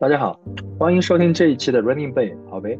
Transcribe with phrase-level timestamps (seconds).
[0.00, 0.38] 大家好，
[0.78, 2.78] 欢迎收听这一期的 Running Bay 好呗。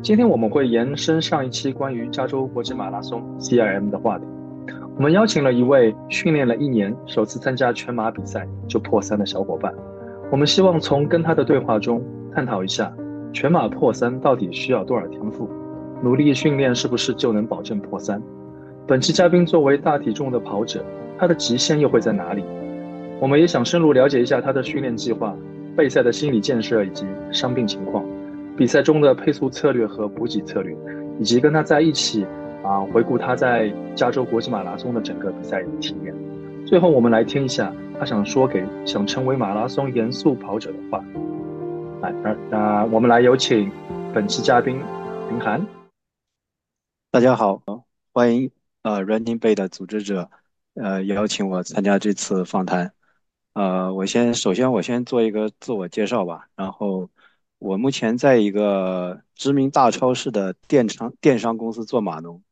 [0.00, 4.24] 今天我们会延伸上一期关于加州国际马拉松 CIM 的话题。
[4.94, 9.74] 我们邀请了一位训练了一年，首次参加全马比赛就破三的小伙伴。
[10.30, 12.00] 我们希望从跟他的对话中
[12.32, 12.94] 探讨一下，
[13.32, 15.50] 全马破三到底需要多少天赋，
[16.04, 18.22] 努力训练是不是就能保证破三？
[18.86, 20.84] 本期嘉宾作为大体重的跑者，
[21.18, 22.44] 他的极限又会在哪里？
[23.20, 25.34] 我们也想深入了解一下他的训练计划。
[25.80, 28.04] 备赛的心理建设以及伤病情况，
[28.54, 30.76] 比赛中的配速策略和补给策略，
[31.18, 32.22] 以及跟他在一起
[32.62, 36.14] 啊回顾他在加州国际马拉松的整个比赛体验。
[36.66, 41.02] 最后，我们来听一下他想说给想成为马拉松严肃跑者的话。
[42.02, 43.72] 来，那那我们来有请
[44.12, 44.78] 本期嘉宾
[45.30, 45.66] 林涵。
[47.10, 47.62] 大家好，
[48.12, 48.50] 欢迎
[48.82, 50.28] 呃 Running Bay 的组织者
[50.74, 52.92] 呃邀请我参加这次访谈。
[53.52, 56.48] 呃，我先首先我先做一个自我介绍吧。
[56.54, 57.10] 然后
[57.58, 62.42] 我目前在一个知名大超市的电商电商公司做码农。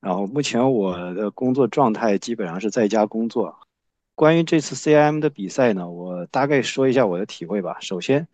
[0.00, 3.58] 然后目前我的工作状态基本上是在家工作。
[4.14, 7.78] 关于这次 CIM 的比赛呢，我大概说一下我的体会吧。
[7.80, 8.26] 首先，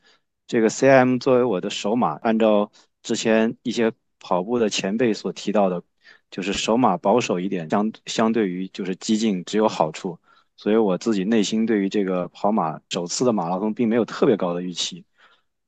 [0.46, 2.70] 这个 CIM 作为我的首马，按照
[3.02, 5.82] 之前一些跑步的前辈所提到的，
[6.30, 10.18] 就是首马保守一点，相相对于就是激进只有好处。
[10.56, 15.04] 所以我自己内心对于这个跑马首次的马拉松并没有特别高的预期。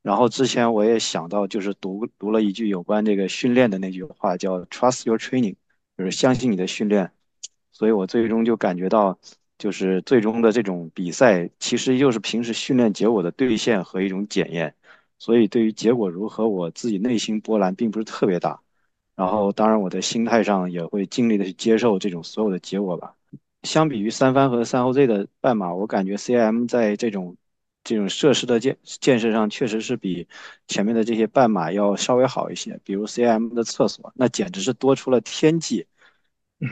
[0.03, 5.57] 然后之前我也想到，就是读读了一句有关这个训练的那句话，叫 “trust your training”，
[5.97, 7.11] 就是相信你的训练。
[7.73, 9.19] 所以我最终就感觉到，
[9.59, 14.75] 就是最终的这种比赛其实又是平时训练结果的兑现和一种检验。
[15.19, 18.61] 所以对于结果如何，我自己内心波澜并不是特别大。
[19.17, 23.15] 然后当然我的心态上也会尽力的去接受这种所有的结果吧。
[23.65, 27.37] 相比于三番和三后 Z 的半马，我感觉 CM 在这种
[27.83, 30.29] 这种设施的建建设上，确实是比
[30.69, 32.79] 前面的这些半马要稍微好一些。
[32.85, 35.87] 比如 CM 的厕所，那简直是多出了天际。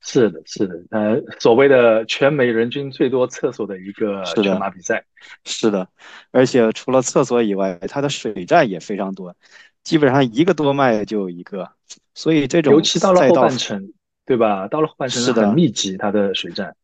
[0.00, 5.04] 是的，是的，呃，所谓的全美人均最多厕所的一个全马比赛。
[5.44, 5.86] 是的，
[6.30, 9.36] 而且除了厕所以外，它的水站也非常多，
[9.82, 11.70] 基本上一个多迈就有一个。
[12.14, 13.92] 所以这种尤其到了后半程。
[14.28, 14.68] 对吧？
[14.68, 16.76] 到了后半程很密集，它的水站。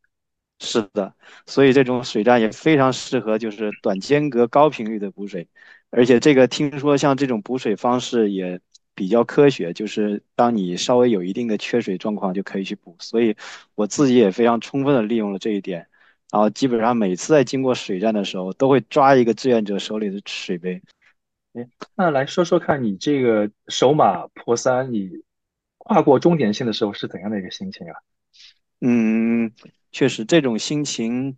[0.60, 1.12] 是的，
[1.44, 5.46] 所以这种水站也非常适合就是短间隔高频率的补水，
[5.90, 8.58] 而且这个听说像这种补水方式也
[8.94, 12.96] 比较科学，就是当你稍微有一定的缺水状况就可以去补。
[12.98, 13.36] 所以
[13.74, 15.86] 我自己也非常充分的利用了这一点，
[16.30, 20.80] 然后基本上每次在经过水站的时候，都会抓一个志愿者手里的水杯。
[21.52, 25.23] 哎，那来说说看你这个首马破三，你。
[25.84, 27.94] 跨过终点线的时候是怎样的一个心情啊？
[28.80, 29.52] 嗯，
[29.92, 31.36] 确实，这种心情，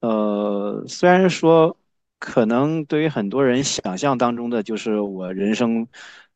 [0.00, 1.76] 呃，虽然说
[2.18, 5.86] 可能对于很多人想象当中的，就是我人生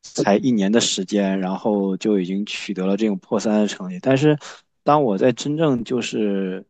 [0.01, 4.37] 才一年的时间，然后就已经取得了这种破三的成绩，但是
[4.83, 6.65] 当我在真正就是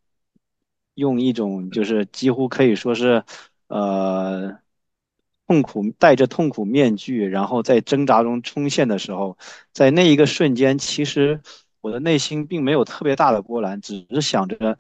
[0.96, 3.24] 用一种就是几乎可以说是，
[3.68, 4.58] 呃。
[5.48, 9.38] 痛苦戴着痛苦面具，然后在挣扎中冲线的时候，
[9.72, 11.40] 在那一个瞬间，其实
[11.80, 14.78] 我的内心并没有特别大的波澜，只是想着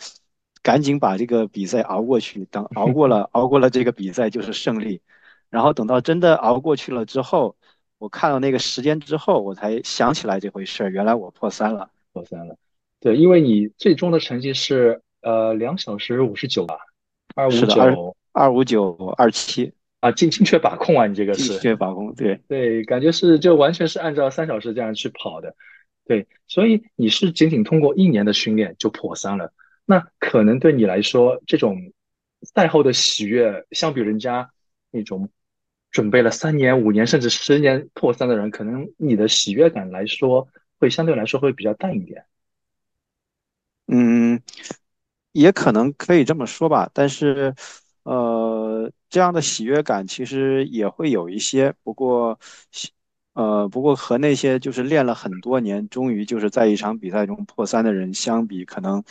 [0.61, 2.44] 赶紧把这个比赛熬过去。
[2.51, 5.01] 等熬过了， 熬过了这个比赛就是胜利。
[5.50, 7.55] 然后等到真的熬过去了之后，
[7.97, 12.57] 我看到那个时间之后，我才想起来这回事儿，原来我破三了，破三了。
[12.99, 16.78] 对，因为你最终的成绩是呃两小时五十九吧，
[17.35, 19.72] 二五九二五九二七。
[20.07, 25.53] 啊，精精确把控啊，你这个是精确把控，对对，感觉是就完全是按照三小时这样去跑的，
[26.06, 29.51] 对，所以你是仅仅通过一年的训练就破三了，
[29.85, 31.91] 那可能对你来说，这种
[32.41, 34.50] 赛后的喜悦，相比人家
[34.91, 35.29] 那种
[35.91, 40.47] 准备了三年、五年甚至十年破三的人，可能你的喜悦感来说，
[40.79, 42.23] 会相对来说会比较淡一点。
[43.88, 44.41] 嗯，
[45.34, 47.53] 也可能可以这么说吧，但是。
[48.07, 52.40] 呃，这样的喜悦感其实也会有一些，不过，
[53.34, 59.03] 呃，不过和那些就是练了很多年，终于就是在一场比赛中破三的人相比，可能，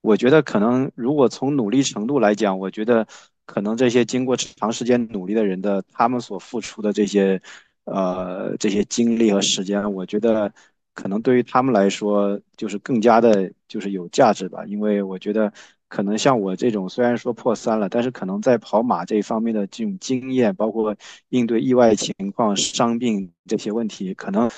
[0.00, 3.04] 我觉得可能如果从努力程度来讲，我觉得
[3.46, 7.42] 可能这些经过长时间努力的人的他们所付出的这些，
[7.84, 10.52] 呃，这些精力和时间，我觉得
[10.94, 15.52] 可能对于他们来说就是更加的，就是有价值吧，因为我觉得。
[15.90, 20.96] 可能像我这种，虽然说破三了，但是可能在跑马这方面的这种经验，包括
[21.30, 24.48] 应对意外情况、伤病这些问题，可能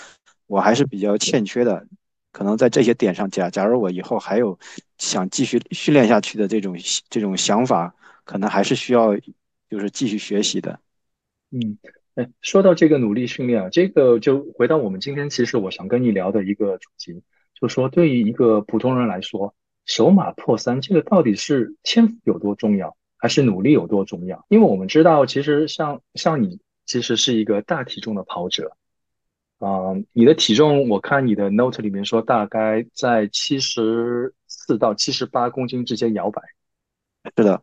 [0.46, 1.86] 我还是比较欠缺的。
[2.32, 4.58] 可能在这些点上，假假如我以后还有
[4.98, 6.76] 想继续训练下去的这种
[7.08, 7.94] 这种想法，
[8.24, 9.16] 可能还是需要
[9.70, 10.80] 就是继续学习的。
[11.50, 11.78] 嗯，
[12.14, 17.22] 哎，说到这个努力训练啊，这个就回到我们今天其实我想跟你聊的一个主题，
[17.58, 19.54] 就是说对于一个普通人来说，
[19.92, 24.42] 手马破三这个到底是天赋有多重要，还是努力有多重要？
[24.48, 28.74] 因为我们知道，其实像像你其实是一个大体重的跑者。
[29.58, 36.40] 啊，你的体重我看你的 note 里面说大概在七十四到七十八公斤之间摇摆。
[37.36, 37.62] 是的，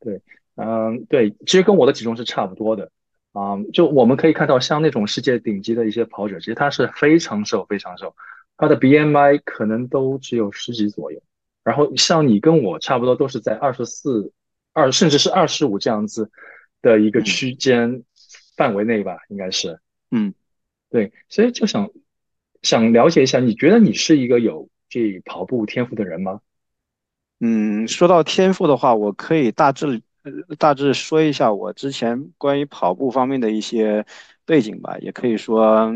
[0.00, 0.22] 对，
[0.54, 2.90] 嗯，对，其实跟我的体重是差不多的。
[3.32, 8.16] 啊，就我们可以看到，像那种世界顶级的一些跑者，其实他是非常瘦，非常瘦，
[8.56, 11.20] 他的 BMI 可能都只有十几左右。
[11.64, 14.32] 然后像你跟我差不多，都是在二十四、
[14.72, 16.30] 二甚至是二十五这样子
[16.82, 18.02] 的一个区间
[18.56, 19.78] 范围内吧，应该是，
[20.10, 20.34] 嗯。
[20.92, 21.88] 对，所以就想
[22.62, 26.40] 想了解一下，你觉得你是一个有这跑步天赋的人吗？
[27.38, 30.02] 嗯，说到天赋的话，我可以大致
[30.58, 34.04] 大致说一下我之前关于跑步方面的一些
[34.44, 35.94] 背景吧，也可以说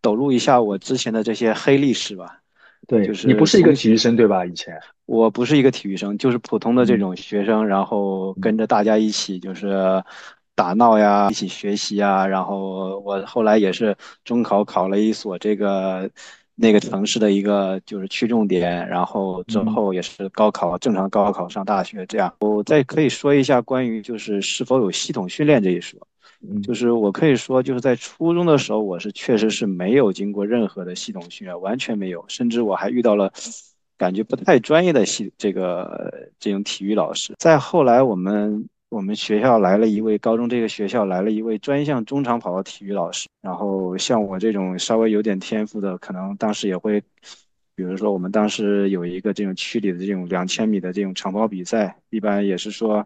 [0.00, 2.40] 抖露一下我之前的这些黑历史吧。
[2.88, 4.46] 对，就是你不是一个体育生对吧？
[4.46, 10.02] 以前我不是一个体育生，就是普通的这种学生，然后跟着大家一起就是。
[10.54, 16.08] 打闹呀，一起学习呀，然后我后来也是中考考了一所这个
[16.54, 22.32] 那个城市的一个就是区重点，然后之后也是高考正常高考上大学这样。
[22.40, 25.98] 我再可以说一下关于就是是否有系统训练这一说，
[26.62, 33.32] 就是我可以说就是在初中的时候，我是确实是没有经过任何的系统训练，完全没有，甚至我还遇到了
[34.02, 37.32] 感觉不太专业的系这个这种体育老师。
[37.38, 38.68] 再后来我们。
[38.92, 43.26] 我们学校来了一位高中，这个学校来了一位专项中长跑的体育老师。
[43.40, 47.00] 然后像我这种稍微有点天赋的，可能当时也会，
[47.74, 53.02] 比如说我们当时有一个这种区里的这种两千米的这种长跑比赛，一般也是说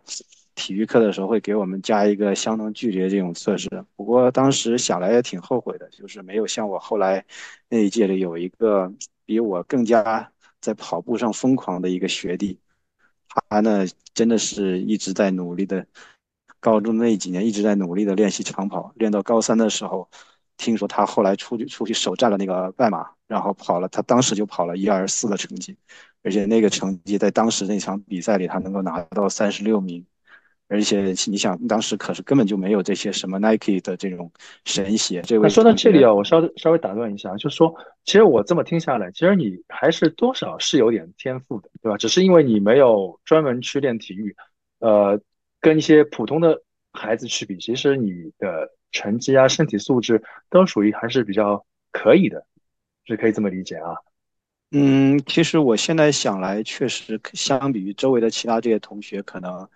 [0.56, 3.70] 体育课的时候会给我们加一个相同距离的这种测试。
[3.94, 7.24] 不过当时想来也挺后悔的，就是没有像我后来
[7.68, 8.92] 那一届里有一个
[9.24, 10.32] 比我更加
[10.66, 12.58] 在跑步上疯狂的一个学弟。
[13.48, 15.86] 他呢，真的是一直在努力的，
[16.58, 20.08] 高中那几年一直在努力的练习长跑，练到高三的时候，
[20.56, 25.76] 听说他后来出去出去首战了那个半马，然后跑了，他当时就跑了一二四的成绩，
[26.22, 30.04] 而且那个成绩在当时那场比赛里，他能够拿到三十六名。
[30.68, 34.28] 而且你想，当时可是根本就没有这些什么 Nike 的这种
[34.64, 35.22] 神鞋。
[35.22, 37.72] 这位说到这里啊，我稍稍微打断一下，就是说，
[38.04, 41.96] 其实我这么听下来，其实你还是多少是有点天赋的，对吧？
[41.96, 44.34] 只是因为你没有专门去练体育，
[44.80, 45.20] 呃，
[45.60, 46.60] 跟一些普通的
[46.92, 50.20] 孩子去比，其实你的成绩啊、身体素质
[50.50, 52.44] 都属于还是比较可以的，
[53.04, 53.94] 是可以这么理解啊。
[54.72, 59.68] 嗯，其实我现在想来，确实相比于周围的其他这些同学，可能。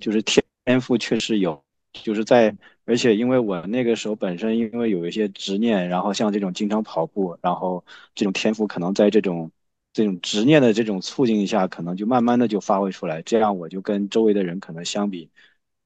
[0.00, 1.62] 就是天赋确实有，
[1.92, 2.54] 就是在，
[2.84, 7.82] 而且因为我那个时候本身因为有一些执念，然后像这种经常跑步，然后
[8.14, 9.50] 这种天赋可能在这种
[9.94, 15.30] 这种执念的这种促进下，可能就慢慢的就发挥出来，这样我就跟周围的人可能相比，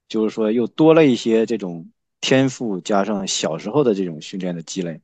[0.08, 1.88] 就是说又多了一些这种
[2.20, 5.00] 天赋，加上小时候的这种训练的积累。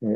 [0.00, 0.10] 嗯，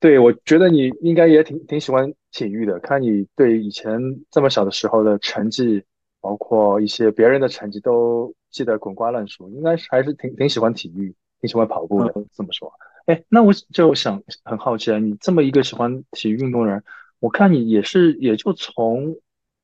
[0.00, 4.00] 对，我觉得你应该也挺挺喜欢体育的，看你对以前
[4.32, 5.84] 这么小的时候的成绩。
[6.28, 12.12] 包括一些别人的成绩都记得滚瓜烂熟，应该是还是挺挺喜欢体育，挺喜欢跑步的。
[12.34, 12.70] 这么说，
[13.06, 16.84] 哎，那我就想很好奇啊，你这么一个喜欢体育运动人，
[17.18, 19.16] 我看你也是也就从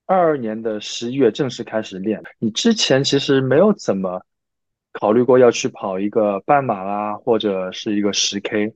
[0.07, 4.23] 二二年的十一月正式开始练，你之前其实没有怎么
[4.93, 8.73] 考虑过要去跑一个半马啦，或者是一个十 K，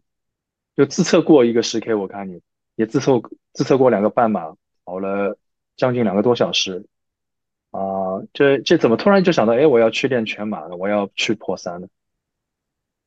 [0.76, 2.42] 就自测过一个十 K，我看你
[2.76, 3.18] 也自测
[3.54, 4.54] 自测过两个半马，
[4.84, 5.38] 跑了
[5.74, 6.84] 将近两个多小时。
[8.32, 11.88] 这这怎么突然就想到，哎，我要去练全马了，我要去破三了。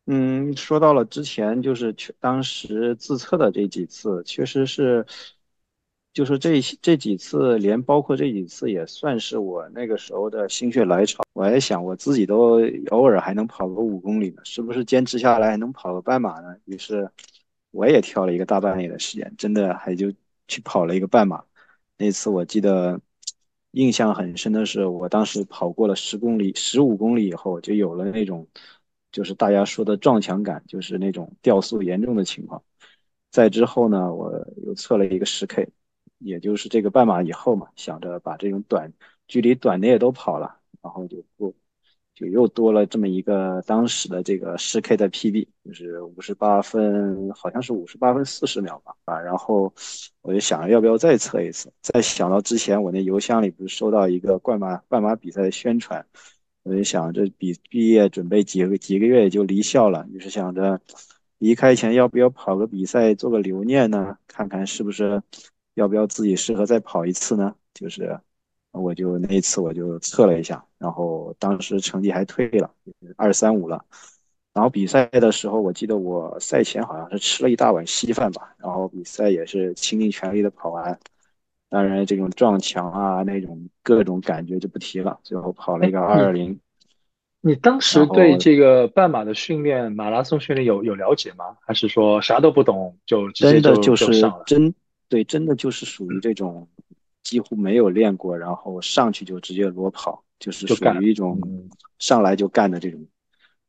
[0.08, 5.06] 嗯，说到了之前就是去当时自测的这几次，确实是，
[6.12, 11.24] 就是这这几次，连包括这几次也算是我那个时候的心血来潮。
[11.34, 16.56] 我还想，我自己都偶尔还能跑个五公里呢，是不是坚持下来还能跑个半马呢？
[16.66, 17.10] 于是
[17.70, 20.12] 我也挑了一个大半夜的时间，真的还就
[20.48, 21.44] 去跑了一个半马。
[21.98, 23.00] 那次我记得。
[23.72, 28.48] 印象很深的是，我当时跑过了十公里、十五公里以后，就有了那种，
[29.12, 32.64] 就是大家说的撞墙感，就是那种掉速严重的情况。
[33.30, 35.70] 再之后呢，我又测了一个十 K，
[36.18, 38.92] 也就是这个半马以后嘛，想着把这种短
[39.28, 41.56] 距离短的也都跑了，然后就不。
[42.30, 49.20] 又多了这么一个当时的这个十 K 的 PB，就是五十八分，好像是五十八分四十秒吧啊。
[49.20, 49.74] 然后
[50.22, 51.72] 我就想要不要再测一次。
[51.82, 56.06] 再想到之前我那邮箱里不是收到一个半马半马比赛的宣传，
[56.64, 60.80] 我就想着毕毕业准备几个几个月也就离校了，于是想着
[61.40, 64.18] 离开前要不要跑个比赛做个留念呢？
[64.28, 65.24] 看看是不是
[65.74, 67.56] 要不要自己适合再跑一次呢？
[67.74, 68.20] 就是
[68.72, 72.72] 我就那一次我就测了一下，然后当时成绩还退了
[73.18, 73.86] 二三五了。
[74.54, 81.00] 然后比赛的时候，我记得我赛前好像是吃了一大碗稀饭吧，然后比赛也是倾尽全力的跑完。
[81.70, 85.18] 当然，这种撞墙啊，那种各种感觉就不提了。
[85.24, 86.60] 最后跑了一个二二零。
[87.40, 91.56] 你当时对这个半马的训练、马拉松训练有有了解吗？
[91.62, 94.44] 还是说啥都不懂就直接就就上了？
[94.46, 94.74] 真
[95.08, 96.68] 对，真的就是属于这种
[97.24, 101.40] 几乎没有练过，然后上去就直接裸跑，就是属于一种
[102.00, 103.06] 上来就干的这种。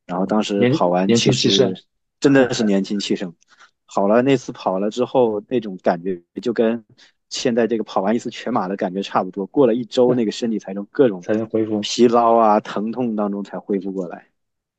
[0.06, 1.74] 然后当时跑完，其实
[2.20, 3.34] 真的是年轻气盛。
[3.86, 6.84] 跑了，那次跑了之后，那种感觉就跟。
[7.34, 14.26] 现在这个跑完一次全马的感觉差不多，过了一周， 那个身体才从各种才能恢复疲劳啊、疼痛当中才恢复过来。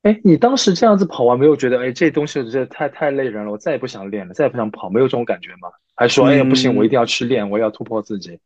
[0.03, 5.69] 哎，你当时这样子跑完，没有觉得哎这东西这太太累人了，我再也不想练了，再也不想跑，没有这种感觉吗？
[5.95, 8.39] 还说哎呀不行，我一定要去练，我要突破自己。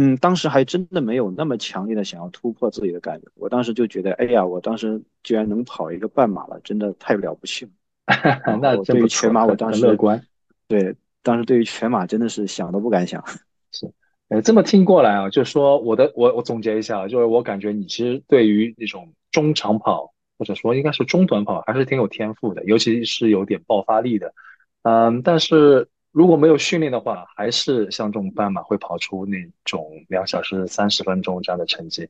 [0.00, 3.28] 嗯，当时还真的没有那么强烈的想要突破自己的感觉。
[3.34, 7.70] 我当时就觉得，哎呀，我当时居然能跑一个半马了，真的太了不起了。
[8.62, 10.22] 那对于全马，我当时乐观。
[10.66, 10.96] 对。
[11.22, 13.22] 当时对于全马真的是想都不敢想，
[13.72, 13.92] 是，
[14.30, 24.32] 呃，这么听过来啊，就是说我的我我总结一下，就是我感觉你其实对于那种中长跑或者说应该是中短跑还是挺有天赋的，尤其是有点爆发力的，
[24.80, 32.08] 嗯，但是如果没有训练的话，还是像这种半马会跑出那种两小时三十分钟这样的成绩，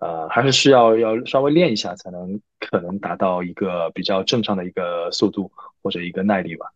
[0.00, 5.50] 呃，还是需要要稍微练一下才能可能达到一个比较正常的一个速度
[5.82, 6.66] 或者一个耐力吧。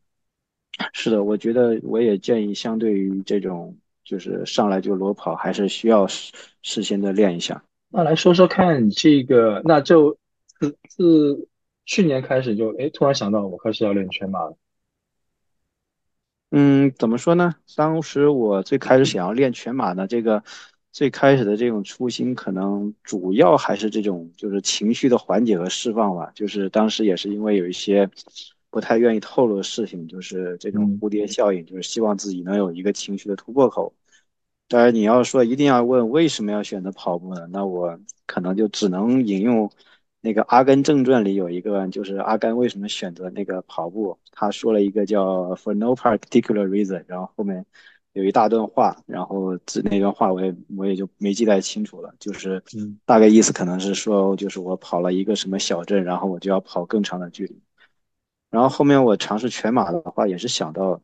[0.92, 7.62] 是的，我觉得我也建议，相对于这种就是上来就裸跑，还是需要事事先的练一下。
[7.88, 10.16] 那来说说看，这个那就
[10.58, 11.48] 自自
[11.86, 14.56] 去年开始就哎，突然想到我开始要练全马了。
[16.50, 17.54] 嗯，怎么说呢？
[17.76, 20.42] 当时我最开始想要练全马的这个
[20.92, 26.30] 最开始的这种初心，可能主要还是这种就是情绪的缓解和释放吧。
[26.34, 28.08] 就是当时也是因为有一些。
[28.72, 33.92] 不太愿意透露的事情，就是这种蝴蝶效应，就是希望自己能有一个情绪的突破口。
[34.68, 37.48] 当然，你要说一定要问为什么要选择跑步呢？
[37.50, 39.68] 那我可能就只能引用
[40.20, 44.18] 那个《阿甘正传》里有一个，就是阿甘为什么选择那个跑步。
[44.32, 47.64] 他说了一个叫 “for no particular reason”，然后后面
[48.12, 52.62] 有一大段话，然后这那段话我也我也就没记太清楚了，就是
[53.04, 57.60] 大概意思可能是说，就是我跑了一个什么小镇，然后我就要跑更长的距离。
[58.50, 61.00] 然后后面我尝试全马的话，也是想到，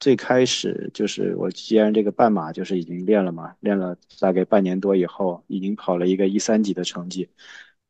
[0.00, 7.28] 最开始就是我既然这个半马就是已经练了嘛，练了大概半年多以后，已经跑了一个一三级的成绩，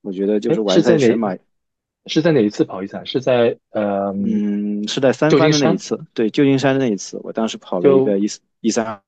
[0.02, 1.36] 我觉得就是完赛全马，
[2.06, 3.04] 是在哪一次跑一三？
[3.04, 8.26] 是在呃嗯，是在三番的那一次，对，旧金山的那一次，我当时跑了一个一
[8.60, 9.00] 一三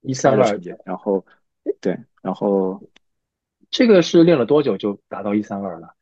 [0.00, 1.24] 一三二，然后
[1.80, 2.82] 对，然后
[3.70, 5.94] 这个是练了多久就达到一三二了？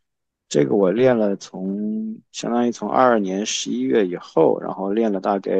[0.49, 5.50] 这个我练了，从相当于从二二年十一月以后，然后练了大概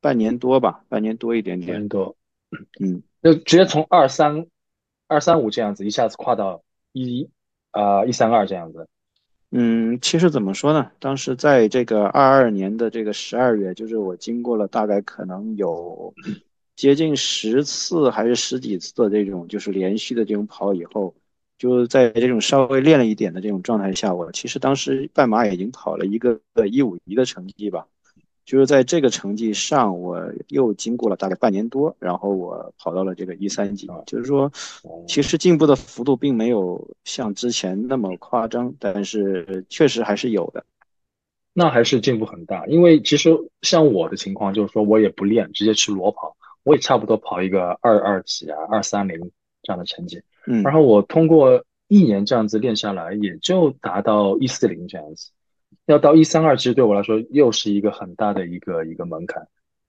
[0.00, 1.72] 半年多吧，半年多一点点。
[1.72, 2.16] 半年多，
[2.78, 4.46] 嗯，就直接从二三
[5.08, 7.28] 二三五这样子一下子跨到一
[7.76, 8.86] 啊一三二这样子。
[9.52, 10.90] 嗯，其实怎么说呢？
[10.98, 16.12] 当时在这个二二年的这个十二月，就是我经过了大概可能有
[16.74, 21.14] 接近十次还是十几次的这种就是连续的这种跑以后。
[21.58, 26.38] 就在这种稍微练了一点的这种状态下，我其实当时半马已经跑了一个
[26.70, 27.86] 一五一的成绩吧。
[28.46, 33.88] 就是在这个成绩上，我又经过了大概半年多，然后我跑到了这个一三级。
[34.06, 34.50] 就是说，
[35.06, 40.64] 其实进步的幅度并没有像之前那么夸张，但是确实还是有的。
[41.52, 43.30] 那还是进步很大，因为其实
[43.62, 49.18] 像我的情况，就是说我也不练，直接去裸跑，我也差不多跑一个二二几啊，二三零
[49.62, 50.22] 这样的成绩。
[50.46, 55.30] 嗯，然后我通过一年这样子练下来，也就达到一四零这样子，
[55.86, 59.48] 要到一三二，其实对我来说又是一个很大的一个一个门槛。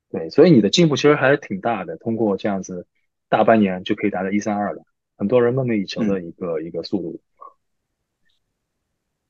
[0.09, 2.85] 对，所以你的进步其实还是挺大的，通过这样子
[3.29, 4.83] 大半年就可以达到一三二了，
[5.17, 7.19] 很多人梦寐以求的一个一个速度。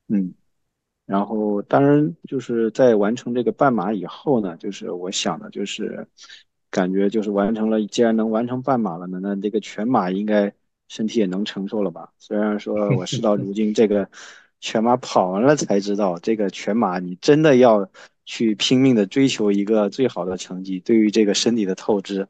[0.08, 0.34] 嗯，
[1.06, 6.08] 然后当然就是在完成这个半马以后呢，就是我想的就是
[6.70, 10.54] 感觉就是完成了，既然能完成半马了呢，那这个全马应该。
[10.89, 12.13] 身体也能承受了吧？
[12.18, 14.10] 虽然说我事到如今，这个
[14.60, 17.90] 全马跑完了才知道，这个全马你真的要
[18.26, 22.28] 去拼命的追求一个最好的成绩，对于这个身体的透支，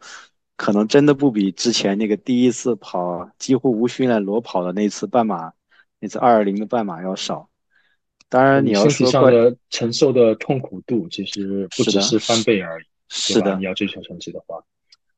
[0.56, 5.54] 可能真的不比之前那个第一次跑几乎无训练裸跑的那次半马
[6.00, 7.50] 那次二二零的半马要少。
[8.30, 14.62] 当然你要身体说的承受的痛苦度其实不只是翻倍而已，是的你要追求成绩的话，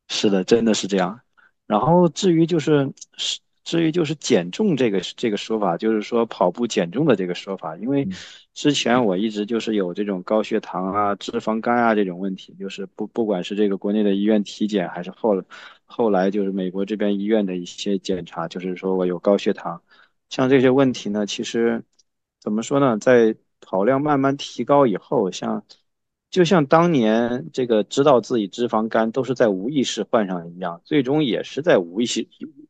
[0.08, 1.20] 是的，真的是这样。
[1.66, 8.12] 然后至于就是是至于就是减重这个这个说法，就是说跑步减重的这个说法，因为嗯。
[8.56, 15.42] 之前我一直就是有这种高血糖啊、脂肪肝啊这种问题，就是不不管是这个国内的医院体检，还是后
[15.86, 19.82] 后来就是美国这边医院的一些检查，就是说我有高血糖，
[20.30, 21.84] 像这些问题呢，其实
[22.42, 25.64] 怎么说呢，在跑量慢慢提高以后，像
[26.30, 32.28] 就像当年这个知道自己脂肪肝都是在无意识患上一样，最终也是在无意识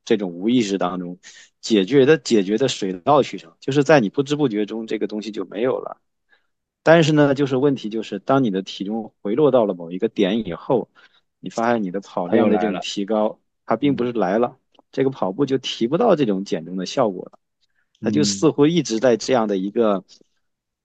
[0.10, 1.20] 这种无意识当中
[1.62, 5.98] 解决的解决的水到渠成，就是在你不知不觉中这个东西就没有了。
[6.82, 10.90] 但是呢，就是问题就是当你的体重回落到了某一个点以后，
[11.40, 14.58] 你发现你的跑量的这种提高，它并不是来了，
[14.92, 17.38] 这个跑步就提不到这种减重的效果了。
[18.02, 20.04] 它就嗯似乎一直在这样的一个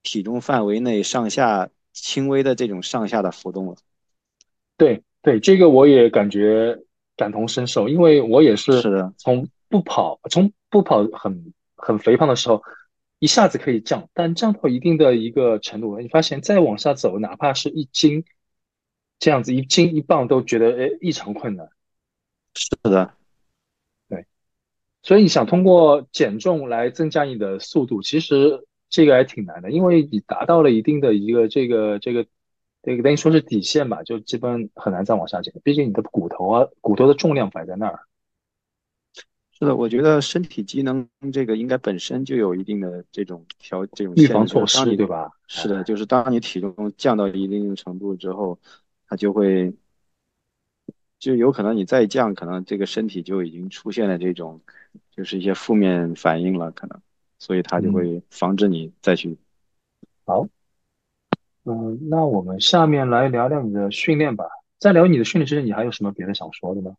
[0.02, 3.76] 体重范围内上下轻微的这种上下的浮动了。
[4.76, 6.78] 对对，这个我也感觉
[7.16, 12.62] 感同身受，因为我也是从不跑，从不跑很很肥胖的时候，
[13.18, 18.24] 一下子可以降，但降到一定的一个程度，你发现再往下走，哪怕是一斤
[19.18, 21.68] 这样子，一斤一磅都觉得哎异常困难。
[22.54, 23.14] 是的，
[24.08, 24.26] 对，
[25.02, 32.26] 所以你想通过减重来增加你的速度，其实这个还挺难的，因为你达到了一定的一个这个这个
[32.84, 35.54] 这个等于说是底线吧，就基本很难再往下减。
[35.64, 38.00] 毕竟你的骨头啊，骨头的重量摆在那儿。
[39.52, 45.30] 是的，我觉得身体机能这个应该本身就有一定的这种调这种预防措施，对吧？
[45.46, 48.58] 是的，就是当你体重降到一定程度之后，
[49.06, 49.72] 它就会
[51.20, 54.60] 就有可能你再降，可能这个身体就已经出现了这种
[55.10, 57.00] 就是一些负面反应了，可能，
[57.38, 59.38] 所以它就嗯，会防止你再去
[60.26, 60.48] 好，
[61.64, 64.44] 嗯，那我们下面来聊聊你的训练吧。
[64.78, 66.94] 在聊你的训练之前，你还有什么别的想说的吗？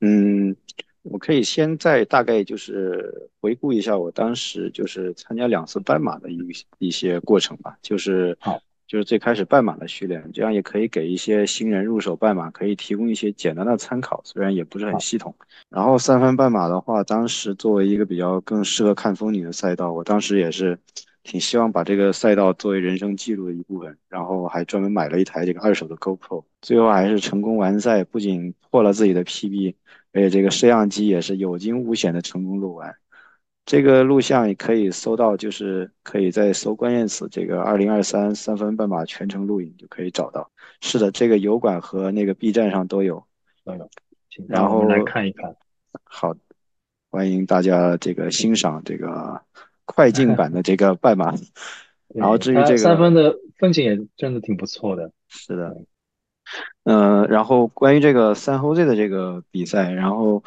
[0.00, 0.56] 嗯，
[1.02, 6.38] 我可以先再大概就是回顾一下我当时就是参加两次半马的一
[6.78, 15.32] 一些过程吧，就是好，就是最开始半马的训练，这样也可以给一些新人入手半马可以提供一些简单的参考，虽然也不是很，系统。
[15.68, 20.76] 然后三分半马的话，当时作为一个比较更适合看风景的赛道，我当时也是
[21.30, 29.76] 挺希望把这个赛道作为人生记录的一部分，然后还专门买了一台这个二手的 GoPro，最后还是成功完赛，不仅破了自己的 PB。
[30.12, 32.92] 而且这个摄像机也是有惊无险的成功录完。
[33.64, 40.50] 这个录像也可以搜到，就是可以在搜关键词“这个二零二三三分半马全程录影”就可以找到。
[40.80, 43.24] 是的，这个油管和那个 B 站上都有。
[43.64, 43.88] 都有，
[44.30, 45.54] 请然后来后看一看。
[46.02, 46.34] 好，
[47.08, 49.40] 欢迎大家这个欣赏这个
[49.94, 51.34] 快进版的这个半马。
[52.12, 55.12] 然后至于这个三分的风景也真的挺不错的。
[55.28, 55.76] 是的，
[56.82, 60.42] 呃，然后关于这个三 Jose 的这个比赛，然后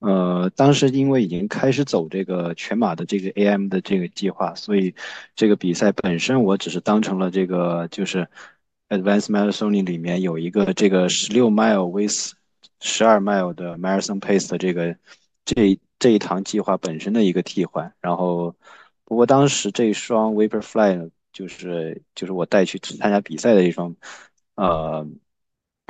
[0.00, 4.94] 呃，当时因为已经开始走这个全马的这个 AM 的这个计划，所以
[5.34, 8.28] 这个比赛本身我只是当成了这个就是
[8.90, 12.34] Advanced Marathon 里面有一个这个十六 mile with
[12.80, 14.94] 十二 mile 的 marathon pace 的这个
[15.46, 17.94] 这这一堂计划本身的一个替换。
[18.02, 18.54] 然后
[19.08, 23.96] 不过当时这双 Vaporfly 呢，就是就是我带去参加比赛的一双
[24.56, 25.06] 呃。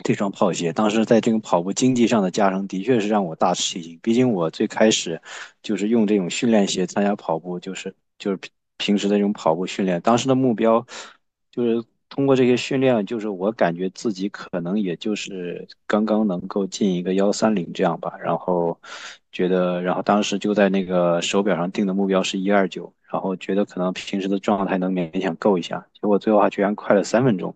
[0.05, 3.99] 这双跑鞋当时在这个跑步经济上的加成，的确是让我大吃一惊。
[4.01, 5.21] 毕竟我最开始
[5.61, 8.39] 就是用这种训练鞋参加跑步，就是就是
[8.77, 10.01] 平时的这种跑步训练。
[10.01, 10.87] 当时的目标
[11.51, 18.17] 就是通过这些训练，就是我感觉自己可能也就是刚刚能够进一个幺三零这样吧。
[18.23, 18.81] 然后
[19.33, 27.55] 觉得，然后当时就在那个手表上定的目标是一二九，然后觉得可能平时的状态能勉强够一下，结果最后还居然快了三分钟。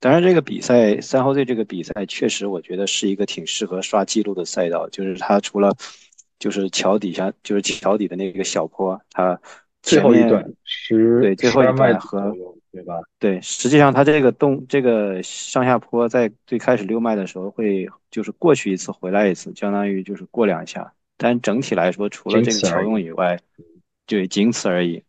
[0.00, 4.86] 当然，这个比赛三号队这个比赛确实，我觉得是一个挺适合刷记录的赛道。
[4.90, 5.74] 就是它除了
[6.38, 9.40] 就是桥底下，就是桥底的那个小坡，它
[9.82, 12.34] 最后一段十对最后一段和
[12.70, 13.00] 对吧？
[13.18, 20.92] 对，实际上它这个动这个上下坡在最开始溜迈的时候会就是过去一次回来一次，相当于就是过两下。
[21.16, 22.84] 但整体来说，除了这个桥仅此而已。
[22.84, 23.38] 洞以外，
[24.06, 25.02] 对，仅此而已。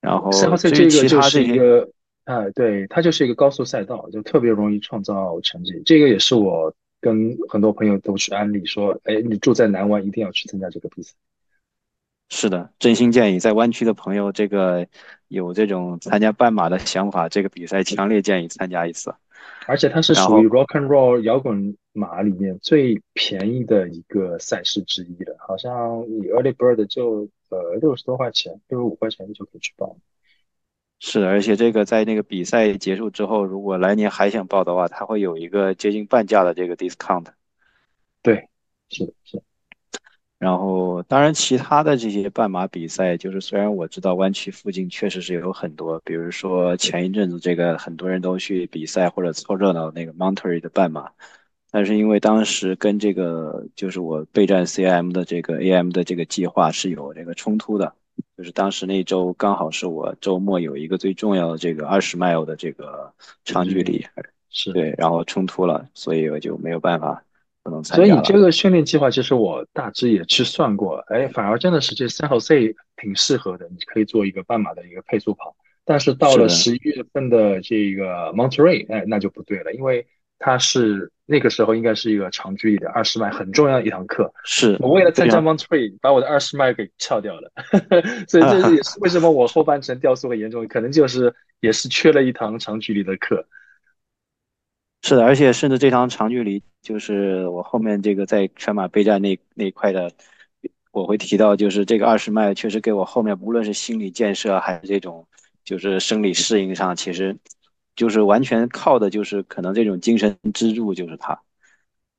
[0.00, 1.42] 然后这个就是。
[1.42, 1.90] 一个，
[2.24, 5.82] 哎，对，它就是一个高速赛道，就特别容易创造成绩。
[5.84, 11.12] 这个也是我跟很多朋友都去安利说，哎，你住在南湾一定要去参加这个比赛。
[12.28, 14.86] 是的，真心建议在湾区的朋友，这个
[15.28, 19.14] 有这种参加半马的想法，这个比赛强烈建议参加一次。
[19.68, 29.96] 而且它是属于 rock and roll 摇滚马里面最便宜的一个赛事之一了，好像以 Early Bird 就呃六十多块钱，六十五块钱就可以去报。
[30.98, 37.26] 是，而且这个在那个比赛结束之后，如果来年还想报的话，它会有一个接近半价的这个 discount。
[38.22, 38.48] 对，
[38.88, 39.42] 是的，是。
[40.38, 51.10] 然后，当然，其他的这些半马比赛，就是虽然我知道湾区附近确实是有很多，比如说前一阵子这个很多人都去比赛或者凑热闹那个 Monterey 的半马，
[51.70, 57.92] 但是因为当时跟这个就是我备战 CIM 的这个 AM 的这个计划是有这个冲突的，
[58.36, 63.12] 就是当时那周刚好是我周末有一个最重要的这个二十 mile 的这个
[63.44, 64.06] 长距离，
[64.50, 67.22] 是对，然后冲突了，所以我就没有办法。
[67.82, 75.56] 所以你这个训练计划其实我大致也去算过，哎，反而真的是这三号 C 挺适合的，你可以做一个半马的一个配速跑。
[75.84, 80.06] 但是到了十一月份的这个 Monterey，哎，那就不对了，因为
[80.38, 84.32] 它是那个时候应该是一个长距离的二十迈，很重要的一堂课。
[84.44, 87.50] 是我为了参加 Monterey，把我的二十迈给翘掉了，
[88.28, 93.46] 所以这也是为什么我后半程掉速很严重，可能就是也是缺了一堂长距离的课。
[95.02, 100.10] 是的，而且甚至这堂长距离，就是我后面这个在全马备战那那一块的，
[100.90, 105.26] 我会提到，就是这个二十迈确实给我后面无论是心理建设还是这种
[105.64, 107.36] 就是生理适应上，其实
[107.96, 111.40] 就是完全靠的就是可能这种精神支柱就是它。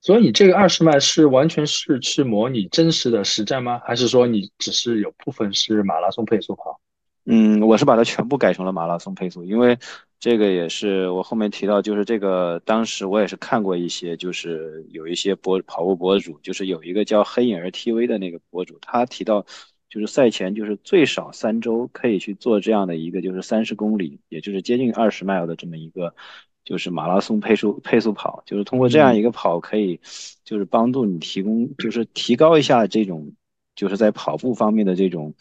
[0.01, 3.79] 所以你这个二十迈是完全是去模拟真实的实战吗？
[3.85, 6.79] 还是说你只是有部分是马拉松配速跑？
[7.25, 9.77] 嗯，我是把它全部改成了马拉松配速，因为。
[10.19, 19.45] 这个也是我后面提到，就是这个当时我也是看过一些，就是有一些博跑步博主，就是有一个叫黑影儿 TV 的那个博主，他提到，
[19.89, 26.15] 就是赛前就是最少三周可以去做这样的一个，就是三十公里，也就是接近二十 mile 的这么一个，
[26.63, 29.99] 就是马拉松配速配速跑，就是通过这样一个跑可以，
[30.43, 33.33] 就是帮助你提供，就是提高一下这种，
[33.75, 35.33] 就是在跑步方面的这种。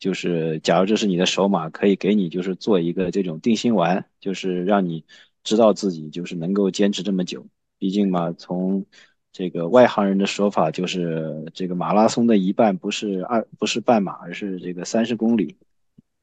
[0.00, 5.04] 就是，假如这是你的首马，可以给你就是做一个这种定心丸，就是让你
[5.42, 7.44] 知道自己就是能够坚持这么久。
[7.78, 8.86] 毕竟嘛，从
[9.32, 15.56] 这个外行人的说法，就是这个马拉松的一半不是二不是半马，而是这个三十公里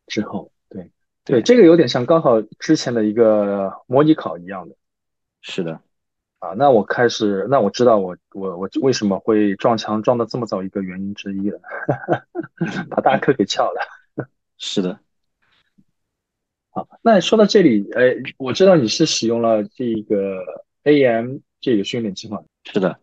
[0.07, 0.51] 之后。
[0.69, 0.91] 对
[1.23, 4.75] 对，这个有点像高考之前的一个模拟考一样的。
[5.41, 5.79] 是的。
[6.39, 11.59] 啊，那我开始，那我知道我我我为什么会撞墙撞的这么早一个原因之一了，
[12.89, 14.27] 把大课给翘了。
[14.57, 14.99] 是的。
[16.69, 20.43] 好，那说到这里，哎，我知道你是使用了这个
[20.83, 22.43] AM 这个训练计划。
[22.63, 22.99] 是的。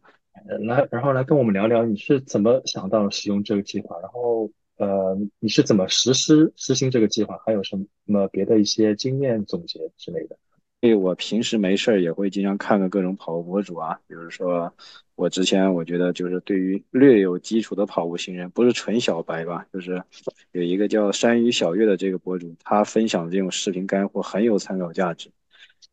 [0.61, 10.37] 来，然后来跟我们聊聊你是怎么想到使用这个计划，然后呃，你是怎么实施实行这个计划，还有什么别的一些经验总结之类的。
[10.81, 14.73] 所以我平时没事儿也会经常看看各种跑步博主啊，比如说
[15.15, 20.03] 我之前我觉得就是对于略有基础的跑步新人，不是纯小白吧，就是
[20.51, 25.31] 有一个叫山雨小月的这个博主，他分享的这种视频干货很有参考价值。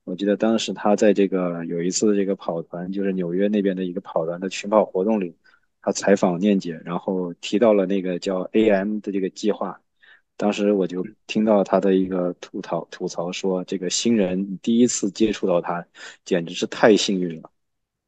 [0.10, 5.36] 我记得当时他在这个有一次这个跑团，就是纽约那边的一个跑团的群跑活动里，
[5.84, 9.80] 他采访念姐，然后提到了那个叫 AM 的这个计划。
[10.36, 15.86] 当时我就听到他的一个吐槽，吐槽说这个新人第一次接触到他，
[16.26, 17.52] 简直是太幸运了。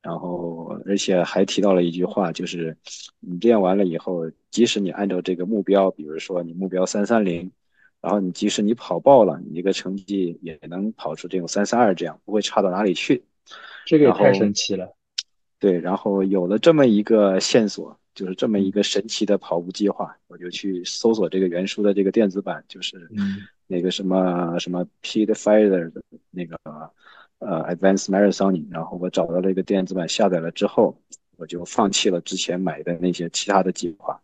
[0.01, 2.75] 然后而且还提到了一句话，就是
[3.19, 7.51] 你练完了以后，即使你按照这个目标，比如说你目标三三零，
[8.01, 13.23] 然后你即使你跑爆了，你这个成绩也能跑出这种三三二，这样不会差到哪里去。
[13.85, 14.93] 这个也太神奇了。
[15.59, 17.97] 对，然后有了这么一个线索。
[18.13, 23.09] 就是这么一个神奇的跑步计划，我就去搜索这个原书的这个电子版，就是
[23.67, 26.57] 那个什么什么 Pete f i e r 的那个
[27.39, 31.01] 呃 Advanced Marathoning，然后我找到了一个电子版，下载了之后，
[31.37, 34.21] 我就放弃了之前买的那些其他的计划，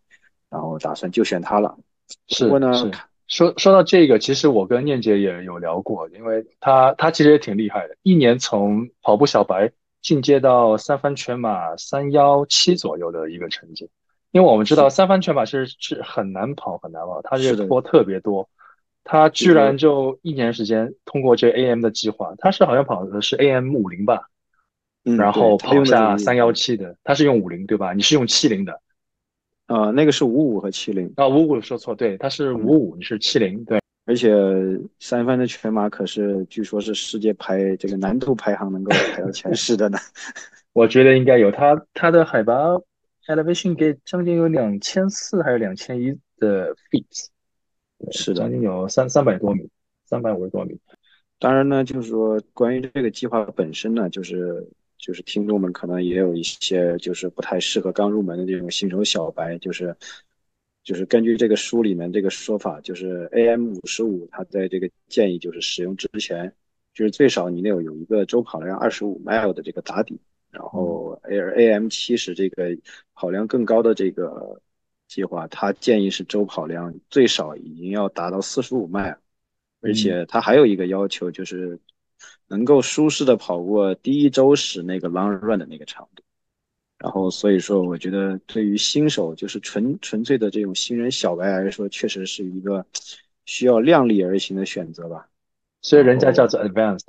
[0.49, 1.79] 然后打算就选它了。
[2.27, 2.91] 是是，
[3.27, 9.71] 说说到这个，其实我跟念姐也有聊过，因为她她其实也挺厉害的，一年从跑步小白。
[9.99, 13.89] 进阶到三番全马三幺七左右的一个成绩，
[14.31, 18.47] 因为我们知道三番全马是是很难跑很难跑，它这个坡特别多，
[19.03, 24.29] 他居然就一年时间通过这 AM 的计划，他是好像跑的是 AM 五零吧，
[25.03, 27.91] 然后跑下三幺七的，他是用五零对吧？
[27.91, 28.79] 你是用七零的，
[29.67, 33.79] 啊，那个是五五和七零啊，五五说错，对，他是五五，你是七零，对。
[34.05, 34.31] 而且
[34.99, 39.97] 三番的全马可是据说是世界排这个难度排行能够排到前十的呢。
[40.71, 42.53] 我觉得应该有，它它的海拔
[43.27, 47.27] elevation 给将近有两千四还是两千一的 feet，
[48.11, 49.69] 是的，将近有三三百多米，
[50.05, 50.79] 三百五十多米。
[51.37, 54.65] 当然呢，就是说关于这个计划本身呢，就是
[54.97, 59.95] 就是听众们可能也有一些就是不太适合刚入门的这种新手小白，就是
[60.83, 66.51] 就是根据这个书里面这个说法，就是 AM 五十五，它在这个建议就是使用之前，
[66.93, 72.75] 就是最少你得有有一个周跑量二十五 mile 的这个打底，然后 A AM 七十这个
[73.13, 74.59] 跑量更高的这个
[75.07, 79.17] 计划，它建议是周跑量最少已经要达到四十五 mile，
[79.81, 81.79] 而且它还有一个要求就是。
[82.47, 86.23] 能够舒适的跑过第一周时那个 long run 的那个长度，
[86.97, 92.85] 然后所以说，我觉得对于新手就是纯纯粹的这种新人小白来说，确实是一个
[93.45, 95.27] 需要量力而行的选择吧。
[95.81, 97.07] 所以人家叫做 advanced，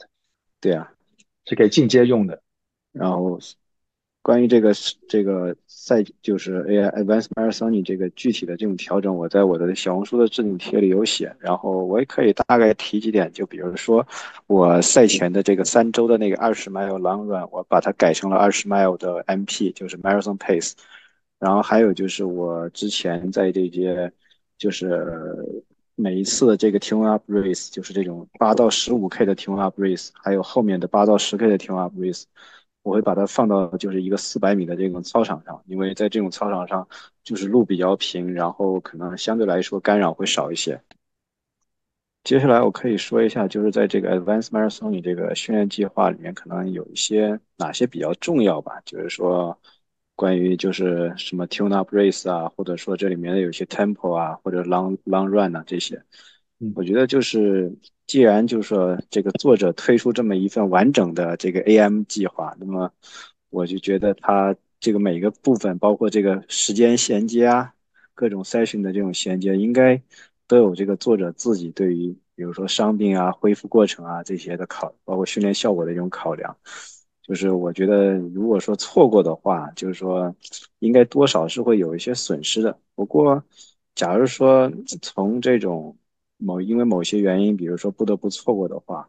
[0.61, 0.93] 对啊，
[1.47, 2.43] 是给进阶用的。
[2.93, 3.39] 然后。
[4.29, 4.75] 关于这个
[5.09, 14.07] 这个赛就是 AI Advanced Marathon 这个具体的这种调整，我在我的小红书的置顶贴里有写，然后我也可以大概提几点，就比如说
[14.47, 20.75] 我赛前的这个三周的那个二十 mile long run，我把它改成了二十 mile 的 MP，就是 Marathon Pace。
[21.39, 24.13] 然后还有就是我之前在这些
[24.59, 25.11] 就是
[25.95, 32.25] 每一次的这个 Tune Up Race，就是这种八到十五 K 的 Tune Up Race，还有后面的八到十 K 的 Tune Up Race。
[32.83, 36.89] 我会把它放到就是一个四百米的这种操场上，因为在这种操场上
[37.23, 40.81] 就是路比较平，然后可能相对来说干扰会少一些。
[42.25, 48.81] 接下来我可以说一下，就是在这个 Advanced Marathon 这个训练计划里面，可能有一些哪些比较重要吧？
[48.85, 49.59] 就是说
[50.15, 56.03] 关于就是什么 Tune Up Race 啊，或者说这里面的有些 Tempo 啊，或者 Long Long Run 啊这些，
[56.75, 57.73] 我觉得就是。
[58.09, 62.91] 既然就是说这个作者推出这么一份完整的这个 AM 计划，那么
[63.51, 67.75] 我就觉得他这个每个部分，包括这个时间衔接啊，
[68.15, 70.03] 各种 session 的这种衔接，应该
[70.47, 76.57] 都有这个作者自己对于比如说伤病啊、恢复过程啊这些的考，包括训练效果的一种考量。
[77.23, 80.35] 就是我觉得如果说错过的话，就是说
[80.79, 82.79] 应该多少是会有一些损失的。
[82.95, 83.45] 不过，
[83.95, 85.95] 假如说从这种
[86.39, 89.09] 某因为某些原因，比如说不得不错过的话，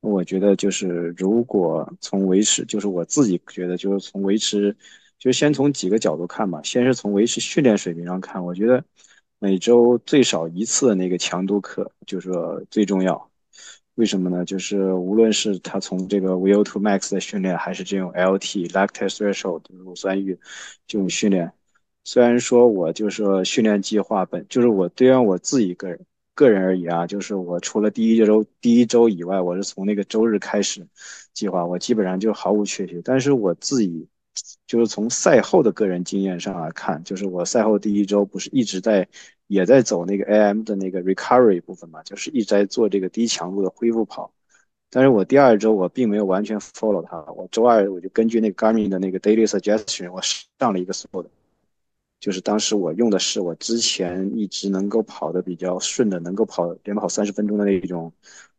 [0.00, 4.74] 我觉得就是如果从维持，就是我自己觉得就是从维持，
[5.18, 6.60] 就先从几个角度看吧。
[6.62, 8.82] 先是从维持训练水平上看，我觉得
[9.40, 13.30] 每周最少一次的那个强度课就是说最重要。
[13.96, 14.44] 为什么呢？
[14.44, 20.38] 就是无论是他从这个 VO2 max 的训练，还是这种 LT lactate threshold 乳酸阈
[20.86, 21.52] 这种训练，
[22.04, 25.98] 虽然说我就是说训练计划本就是我对于我自己个人。
[26.38, 30.86] 个人而言啊，就是我除了第一周第一周以外，我是从那个周日开始
[31.34, 33.02] 计划，我基本上就毫无缺席。
[33.02, 34.06] 但是我自己
[34.64, 39.08] 就是从赛后的个人经验上来看，就是我赛后第一周不是一直在
[39.48, 44.32] 也在走那个 AM 的那个 recovery 部分嘛，就是一直在做这个低强度的恢复跑。
[44.90, 51.26] 但是我第二周我并没有完全 follow 它，我周二我就根据那个 Garmin 的那个 daily suggestion，我上了一个 sport。
[52.20, 58.12] 就是当时我用的是我之前一直能够跑的比较顺的，能够跑连跑三十分钟的那种，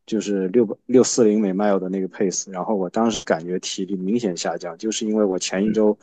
[0.06, 2.50] 就是六六四零每 mile 的那个 pace。
[2.52, 5.98] 然后我当时感觉体力明显下降，就是因为我前一周，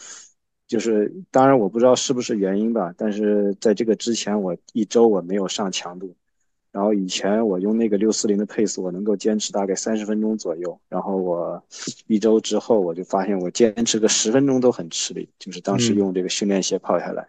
[0.66, 6.14] 就是当然我不知道是不是原因吧，但是在这个之前我一周我没有上强度，
[6.72, 11.64] 然后以前我用那个六四零的 pace，我能够坚持大概三十分钟左右，然后我
[12.06, 17.26] 一周之后我就发现我坚持个十分钟都很吃力，就是当时用这个训练鞋跑下来。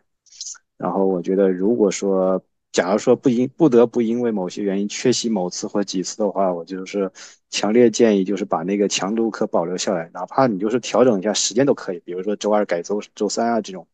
[0.78, 7.12] 然后我觉得，如果说，假如说不因不得不因为某些原因缺席某次或几次的话，我就是
[7.50, 13.88] 强烈建议，就是把那个强度课保留下来，哪怕你就是调整一下时间都可以，比如说周二改周周三啊这种。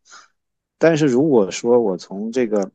[0.77, 2.69] 但是如果说我从这个，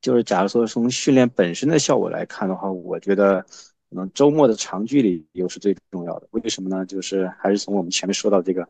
[0.00, 3.40] 就是假如说从训练本身的效果来看的话，我觉得
[3.90, 6.28] 可能周末的长距离又是最重要的。
[6.30, 6.86] 为什么呢？
[6.86, 8.68] 就是还是从我们前面说到这个。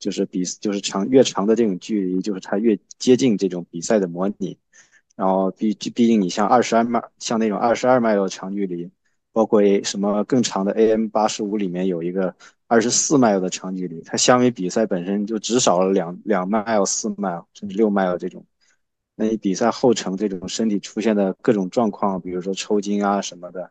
[0.00, 4.58] 就是比就是长越长的这种距离，就是它越接近这种比赛的模拟。
[5.14, 8.90] 然后毕毕竟你像二十二迈，像那种二十二迈的长距离，
[9.32, 12.34] 包括什么更长的 AM 八十五里面有一个
[12.66, 18.42] 二十四迈的长距离，它相比比赛本身就只少了两两迈、四迈甚至六迈这种。
[19.16, 23.70] 那你比赛后程这种身体出现的各种状况，比如说抽筋啊什么的，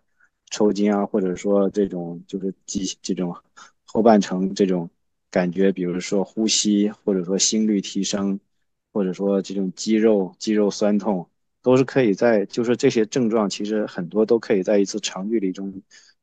[0.51, 3.35] 抽筋啊，或者说这种就是肌这种
[3.83, 4.87] 后半程这种。
[5.31, 8.39] 感觉，比如说呼吸，或者说心率提升，
[8.91, 11.27] 或者说这种肌肉肌肉酸痛，
[11.61, 15.71] 都是可以在，就是这些症状，其实很多都可以在一次长距离中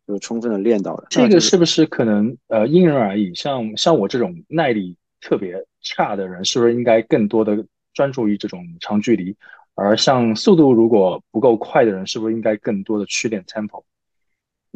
[0.07, 1.07] 就充分的练到的。
[1.11, 3.35] 这个是不是可能呃因人而异？
[3.35, 7.65] 像像我这种耐力特别差的人，是不是应该更多的
[7.95, 9.37] 专注于这种长距离？
[9.75, 13.85] 而像速度如果不够快的人，是不是应该更多的去练 tempo？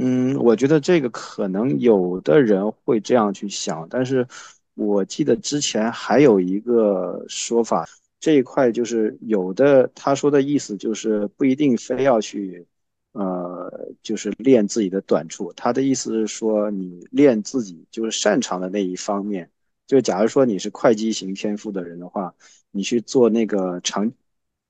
[0.02, 4.26] 嗯，我觉得这个可能有的人会这样去想，但是
[4.74, 7.86] 我记得之前还有一个说法，
[8.18, 12.66] 这一块就是有的他说的意思就是不一定非要去，
[13.12, 15.52] 呃，就是练自己的短处。
[15.52, 19.50] 他的意思是说，你练自己就是擅长的那一方面。
[19.86, 22.34] 就假如说你是会计型天赋的人的话，
[22.70, 24.10] 你去做那个长，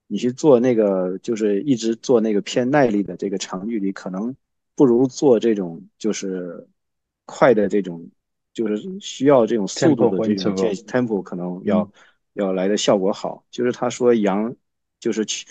[0.08, 4.34] 你去做那个就是一直做那个偏耐力的这个长距离，可能
[4.80, 6.66] 不如做这种就是
[7.26, 8.08] 快的这种。
[8.52, 11.88] 就是需要这种速度的这种 tempo 可能要
[12.32, 13.44] 要来的效果好。
[13.48, 14.56] 就是他说扬，
[14.98, 15.46] 就是去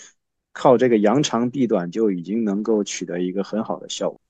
[0.52, 4.20] 靠这个扬长避短就已经能够取得一个很好的效果。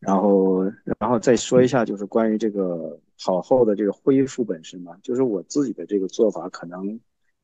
[0.00, 0.64] 然后，
[0.98, 6.98] 然后再说一下，就是关于这个好后的这个恢复本身嘛，就是我自己的这个做法可能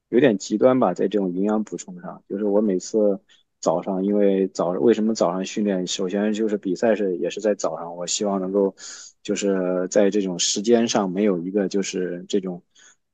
[0.09, 3.21] 有点极端吧，在这种营养补充上，就是我每次
[3.61, 8.75] 早上，因为早为什么早上训练，首先就是比赛是也是在早上，我希望能够。
[9.21, 12.63] 就是在这种时间上没有一个就是这种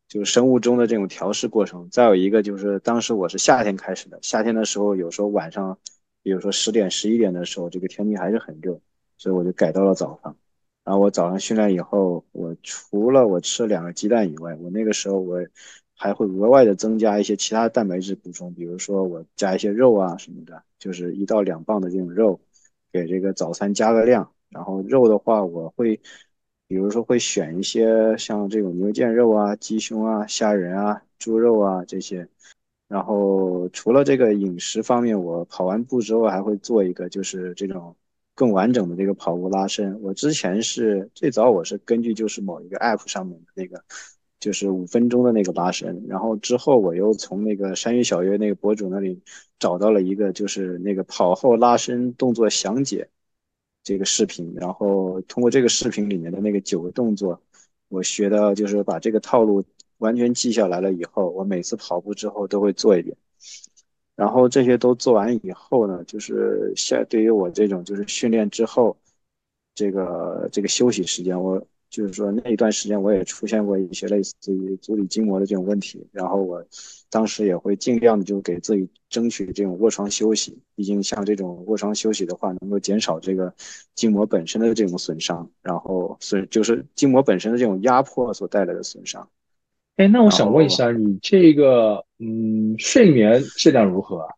[0.06, 1.88] 就是生物钟的这种调试过程。
[1.90, 5.76] 再有一个就是当时我是夏天开始的，夏天的时候有时候晚上，
[6.22, 8.78] 比如说十点十一点的时候，这个天气还是很热，
[9.16, 10.36] 所以我就改到了早上。
[10.84, 15.40] 然后我早上训练以后，我除了我吃两个鸡蛋以外，我那个时候我
[15.96, 22.40] 还会额外的增加一些其他蛋白质补充，比如说我加一些肉啊什么的，就是一到两磅的这种肉，
[22.92, 24.30] 给这个早餐加个量。
[24.50, 26.00] 然后肉的话，我会，
[26.68, 32.28] 比如说会选一些像这种牛腱肉啊、鸡胸啊、虾仁啊、猪肉啊这些。
[32.86, 37.96] 然后除了这个饮食方面，我跑完步之后还会做一个就是这种
[38.34, 40.00] 更完整的这个跑步拉伸。
[40.02, 43.82] 我之前是最早我是根据就是某一个 app 上面的那个，
[44.44, 46.04] 就是五分钟的那个拉伸。
[46.06, 49.22] 然后之后我又从那个山芋小月那个博主那里
[49.58, 53.08] 找到了一个就是那个跑后拉伸动作详解。
[53.82, 57.38] 这个视频，然后通过这个视频里面的那个九个动作，
[57.88, 59.62] 我学到就是把这个套路
[59.98, 60.90] 完全记下来了。
[60.90, 63.14] 以后我每次跑步之后都会做一遍，
[64.16, 68.96] 然后这些都做完以后呢，就是下对于我这种就是训练之后，
[69.74, 71.62] 这个这个休息时间我。
[71.94, 76.60] 就是说那一段时间我也出现过一些类似于足底筋膜的这种问题，然后我
[77.08, 83.54] 当时也会尽量的就给自己争取这种卧床休息，毕竟像这种卧床休息的话，能够减少这个
[83.94, 89.28] 筋膜本身的这种损伤，然后损就是筋膜本身的这种压迫所带来的损伤。
[89.94, 94.34] 哎，那我想问一下，你这个嗯睡眠质量如何啊？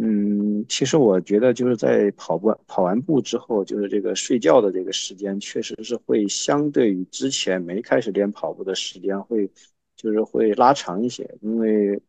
[0.00, 9.50] 嗯，其实我觉得就是在跑步跑完步之后，就是这个睡觉的这个时间，确实是会相对于之前没开始练跑步的时间会，
[9.96, 11.28] 就是会拉长一些。
[11.42, 12.00] 因为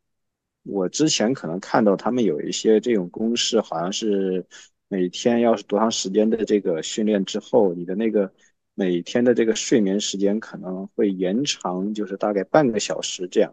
[0.62, 4.46] 我之前可能看到他们有一些这种公式，好像是
[4.88, 8.32] 每天要是多长时间的这个训练之后，你的那个
[8.76, 13.52] 每天的这个睡眠时间可能会延长，就是大概半个小时这样。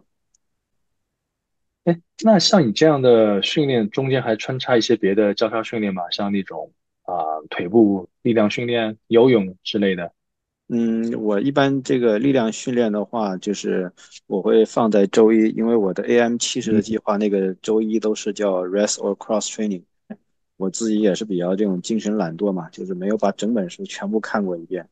[1.87, 6.03] 哎，那像你这样的训练中间还穿插一些别的交叉训练吗？
[6.11, 6.73] 像那种
[7.03, 7.15] 啊
[7.49, 10.11] 腿部力量训练、游泳之类的。
[10.69, 13.93] 嗯，我一般这个力量训练的话，就是
[14.27, 19.85] 我会放在周一，因为我的 AM 七十的计划那个周一都是叫 rest or cross training。
[20.57, 24.89] 我自己也是比较这种精神懒惰嘛，就是没有把整本书全部看过一遍，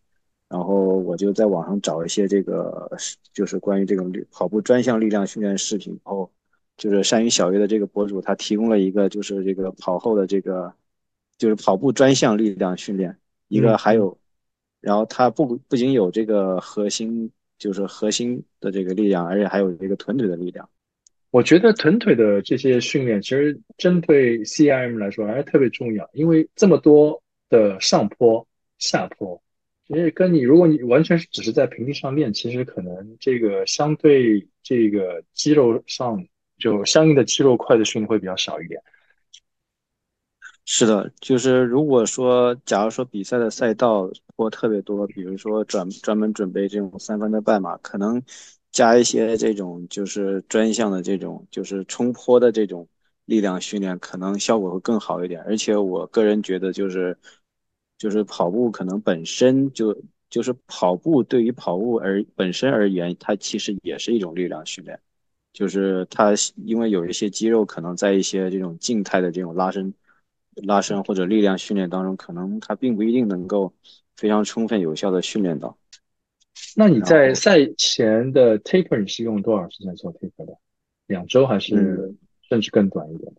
[0.48, 2.88] 然后我就在网上找一些这个
[3.32, 6.30] 就是关于这种跑步专项力量训练视频，然后。
[6.76, 10.74] 就是善于小约的这个博主，他提供了一个就是这个跑后的这个
[11.38, 14.18] 就是跑步专项力量训练，一个还有，
[14.80, 20.68] 然后他不不仅有这个核心就是核心的这个力量，而且还有这个臀腿的力量。
[21.30, 28.46] 我觉得臀腿的这些训练其实针对 C I M 来说还是特别重要，因为这么多的上坡
[28.78, 29.40] 下坡，
[29.86, 36.26] 其实跟你如果你完全是只是在平地上练，其实可能这个相对这个肌肉上。
[36.58, 38.80] 就相应的肌肉块的训练会比较少一点。
[40.66, 48.22] 是的，就是如果说，假如说比赛的赛道坡特别多，比如说专专门准备这种三分的半马，可能
[48.72, 52.88] 加一些这种就是专项的这种就是冲坡的这种
[53.26, 55.42] 力量训练，可能效果会更好一点。
[55.42, 57.18] 而且我个人觉得，就是
[57.98, 59.94] 就是跑步可能本身就
[60.30, 64.98] 就是跑步对于跑步而本身而言，它其实也是一种力量训练。
[65.54, 69.94] 就是他，因为有一些肌肉可能在一些这种静态的这种拉伸、
[70.56, 73.72] 拉伸或者力量训练当中，可能他并不一定能够
[74.16, 75.78] 非常充分有效的训练到。
[76.76, 80.58] 那你在赛前的 taper 你是用多少时间做 taper 的？
[81.06, 82.14] 两周还是
[82.48, 83.32] 甚至更短一点？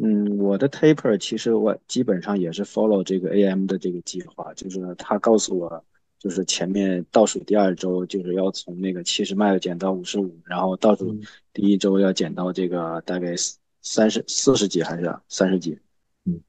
[0.00, 5.84] 嗯，我的 taper 其实我基本上也是 follow 这个 AM 的这个计划，就是他告诉我
[6.18, 11.16] 就是前面倒数第二周就是要从那个七十迈减到五十五，然后倒数
[11.52, 13.34] 第一周要减到这个大概
[13.82, 15.78] 三十四十几还是三十几。
[16.24, 16.40] 嗯，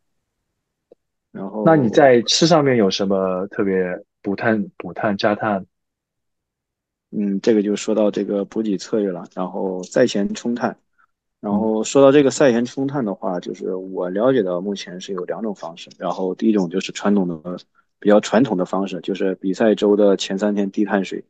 [1.32, 5.66] 然后那你在吃上面有什么特别补碳、补碳、加碳？
[7.12, 10.78] 嗯，这个就说到这个补给策略了，然后赛前冲碳。
[11.40, 15.90] 然后说到这个赛前冲碳的话，就是我了解到目前是有两种方式。
[15.98, 17.58] 然后第一种就是传统的、
[18.00, 21.24] 比较传统的方式，就是比赛周的前三天低碳水，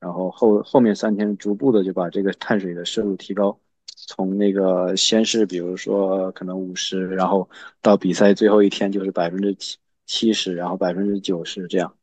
[0.00, 3.58] 然后后后面三天逐步的就把这个碳水的摄入提高，
[4.06, 7.48] 从那个先是比如说可能五十，然后
[7.80, 11.94] 到比赛最后一天就是百分之七七十，然后百分之九十这样。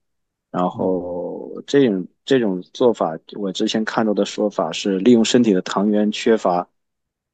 [0.52, 6.68] 然后这种这种做法，我之前看到的说法是利用身体的糖原缺乏。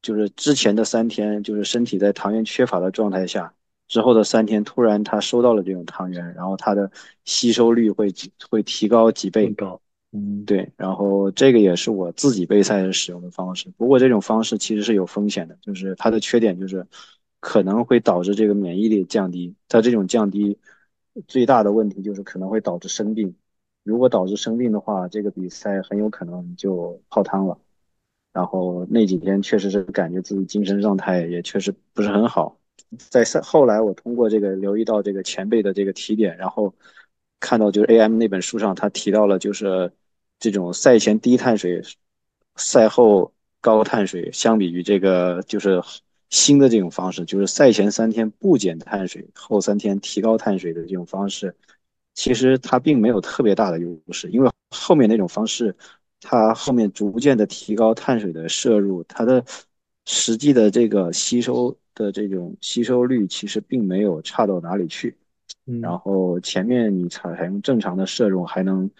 [0.02, 3.54] 就是之前的三天，就是身体在糖原缺乏的状态下，
[3.86, 6.90] 之后的三天突然他收到了这种汤圆，然后他的
[7.24, 8.12] 吸收率会
[8.48, 9.52] 会提高几倍。
[9.52, 9.80] 高，
[10.12, 10.72] 嗯，对。
[10.76, 13.68] 然后这个也是我自己备赛时使用的方式。
[13.76, 16.86] 不过这种方式其实是有风险的，就是它的缺点就是
[17.40, 19.54] 可能会导致这个免疫力降低。
[19.68, 20.58] 它这种降低
[21.28, 23.34] 最大的问题就是可能会导致生病。
[23.82, 27.58] 如果导致生病的话，这个比赛很有可能就泡汤了。
[28.32, 32.58] 然后那几天确实是感觉自己精神状态也确实不是很好，
[33.10, 36.74] 在赛后来我通过这个留意到这个前辈的这个提点，然后
[37.40, 39.92] 看到就是 AM 那本书上他提到了就是
[40.38, 41.82] 这种赛前低碳水，
[42.56, 45.82] 赛后高碳水，相比于这个就是
[46.30, 51.54] 新的这种方式，就是赛前三天不减碳水，后三天提高碳水的这种方式，
[52.14, 55.74] 其实它并没有特别大的优势，因为后面那种方式。
[56.26, 59.44] 它后面逐渐的提高碳水的摄入，它的
[60.06, 65.16] 实际的这个吸收的这种吸收率其实并没有差到哪里去。
[65.80, 68.90] 然后前面你采采用正常的摄入，还能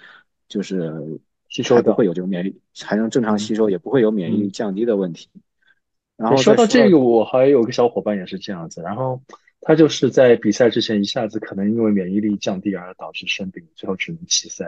[0.49, 5.29] 就是吸收不会有这种免疫，还能正常吸收，也不会有免疫力降低的问题。
[6.17, 9.21] 然后说到这个，我还有个小伙伴也是这样子，然后
[9.61, 14.67] 他就是在比赛之前一下子可能因为免疫力降低而导致生病，最后只能弃赛。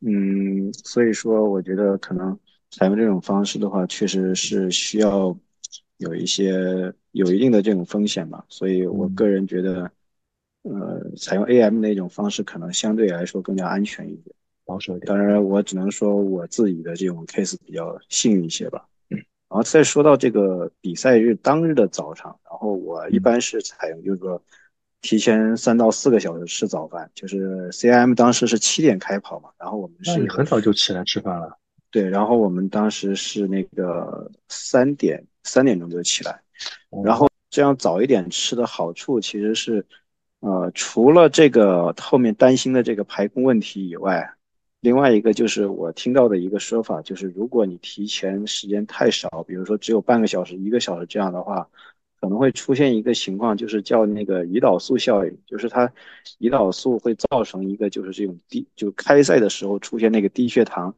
[0.00, 2.38] 嗯，所以说我觉得可能
[2.70, 5.36] 采用这种方式的话，确实是需要
[5.98, 8.44] 有一些有一定的这种风险吧。
[8.48, 9.90] 所以我个人觉得，
[10.62, 14.34] 呃，采用 AM 那种方式可能相对来说更加安全一点，
[14.64, 15.06] 保守一点。
[15.06, 18.86] 当然，我只能说我自己的这种 case 比较幸运一些吧。
[19.10, 19.18] 嗯
[19.50, 24.42] 然后再说到这个比赛日当日的早场，然后我一般是采用就是说。
[25.00, 31.56] 提前三到四个小时吃早饭，就是 CIM 当时是七点开跑嘛，然后我们是很早就起来吃饭了。
[31.92, 36.40] 对，然后我们当时是那个三点三点钟就起来，
[37.04, 39.84] 然后这样早一点吃的好处其实是，
[40.40, 44.30] 呃，除了这个后面担心的这个排空问题以外，
[44.80, 51.68] 另外一个就是我听到的一个说法，就是如果你提前时间太少，比如说只有半个小时、一个小时这样的话。
[52.20, 55.88] 可能会出现一个情况，就是叫那个胰岛素效应，就是它
[56.40, 60.92] 胰岛素会造成一个就是这种低，就开赛的时候出现那个低血糖。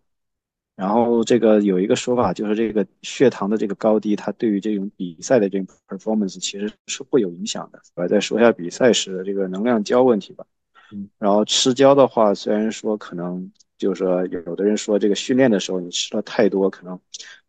[0.81, 7.79] 然后这个有一个说法，就是这个血糖的这个高低，它对于这种比赛的这种 performance 其实是会有影响的。
[7.97, 10.47] 我再说一下比赛时的这个能量胶问题吧。
[10.91, 11.07] 嗯。
[11.19, 16.99] 然后吃胶的话，虽然说可能就是说有的人说这个训练的时候你吃了太多，可能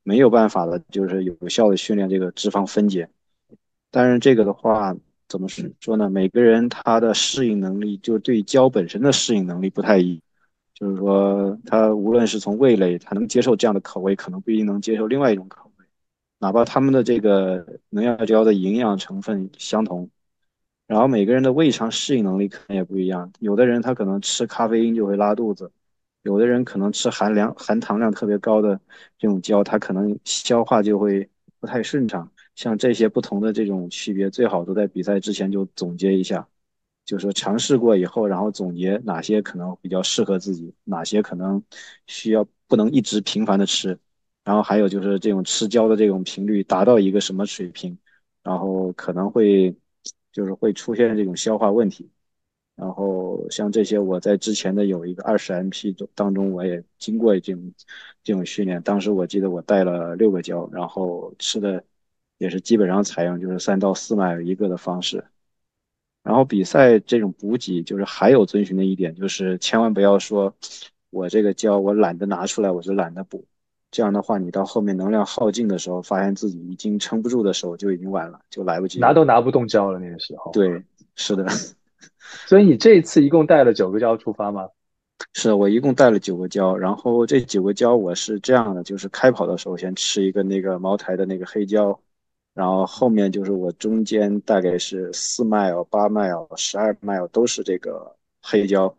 [0.04, 3.08] 没有办法了，就是有效的训练这个脂肪分解。
[3.92, 4.94] 但是这个的话，
[5.30, 5.48] 怎么
[5.80, 6.10] 说呢？
[6.10, 10.22] 每个人他的适应能力，就对胶本身的适应能力不太一，
[10.82, 15.86] 就是说他无论是从味蕾，他能接受这样的口味，可能不一定能接受另外一种口味，
[16.40, 20.10] 哪怕他们的这个能量胶的营养成分相同，
[20.88, 25.72] 然后每个人的胃肠适应能力可能也不一样，有的人他可能吃咖啡因就会拉肚子，
[26.24, 28.80] 有的人可能吃含量含糖量特别高的
[29.20, 31.30] 这种胶，他可能消化就会
[31.60, 32.28] 不太顺畅。
[32.56, 36.48] 像这些不同的这种区别，最好都在比赛之前就总结一下，
[37.06, 41.62] 就是尝试过以后，然后总结哪些可能比较适合自己，哪些可能
[42.08, 43.98] 需要不能一直频繁的吃，
[44.44, 47.98] 然后还有就是这种吃胶的这种频率达到一个什么水平，
[48.44, 49.76] 然后可能会
[50.32, 52.10] 就是会出现这种消化问题，
[52.76, 57.74] 然后像这些我在之前的有一个二十 MP 中当中，我也经过这种
[58.24, 61.84] 这种训练，当时我记得我带了六个胶，然后吃的。
[62.38, 65.24] 也是基本上采用就是三到四麦一个的方式，
[66.24, 70.54] 然后比赛这种补给就是还有遵循的一点就是千万不要说，
[71.10, 73.46] 我这个胶我懒得拿出来，我就懒得补，
[73.90, 80.52] 这样的话你到后面能量耗尽的时候，发现自己已经撑不住的时候就已经晚了，就来不及拿都拿不动胶了那个时候。
[80.52, 80.84] 对，
[81.16, 81.46] 是的。
[82.48, 84.68] 所以你这一次一共带了九个胶出发吗？
[85.34, 92.00] 是我一共带了九个胶，然后这九个胶我是这样的，就是开跑的时候先吃一个那个茅台的那个黑胶，
[92.54, 98.94] 然后后面就是我中间大概是四 mile、八 mile、十二 mile 都是这个黑胶，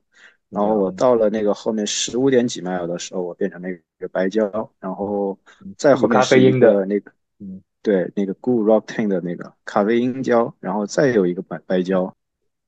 [0.49, 5.39] 然后我到了那个后面十五点几 mile 的时候，我变成那个白胶，然后
[5.77, 12.15] 再后面是一个那个，嗯，对，那个 Good Rocking 的那个咖啡因胶，然后再有一个白白胶。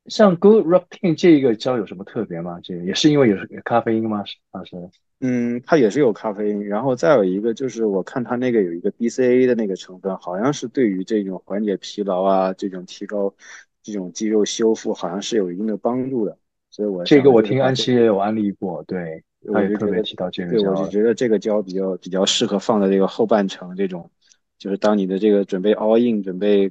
[0.07, 2.61] 像 Good Rocking 这一个胶有什么特别吗？
[2.63, 4.25] 这个也是因为有咖啡因吗？
[4.25, 4.77] 是啊，是。
[5.21, 13.35] 嗯，它也是有咖啡因，然后再有一个就是我看它那个有一个 BCA 的那个成分，好像是对于这种缓解疲劳啊，这种提高
[13.83, 16.37] 这种肌肉修复，好像是有一定的帮助的。
[16.71, 24.11] 所以我这个我听安琪也有安利过，对，我也特别提到这个胶，对，我就觉得这个胶比较比较适合放在这个后半程这种，
[24.59, 26.71] 就是当你的这个准备 all in 准备。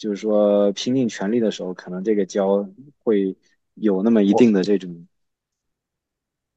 [0.00, 2.66] 就是说，拼尽全力的时候，可能这个胶
[3.04, 3.36] 会
[3.74, 5.06] 有那么一定的这种。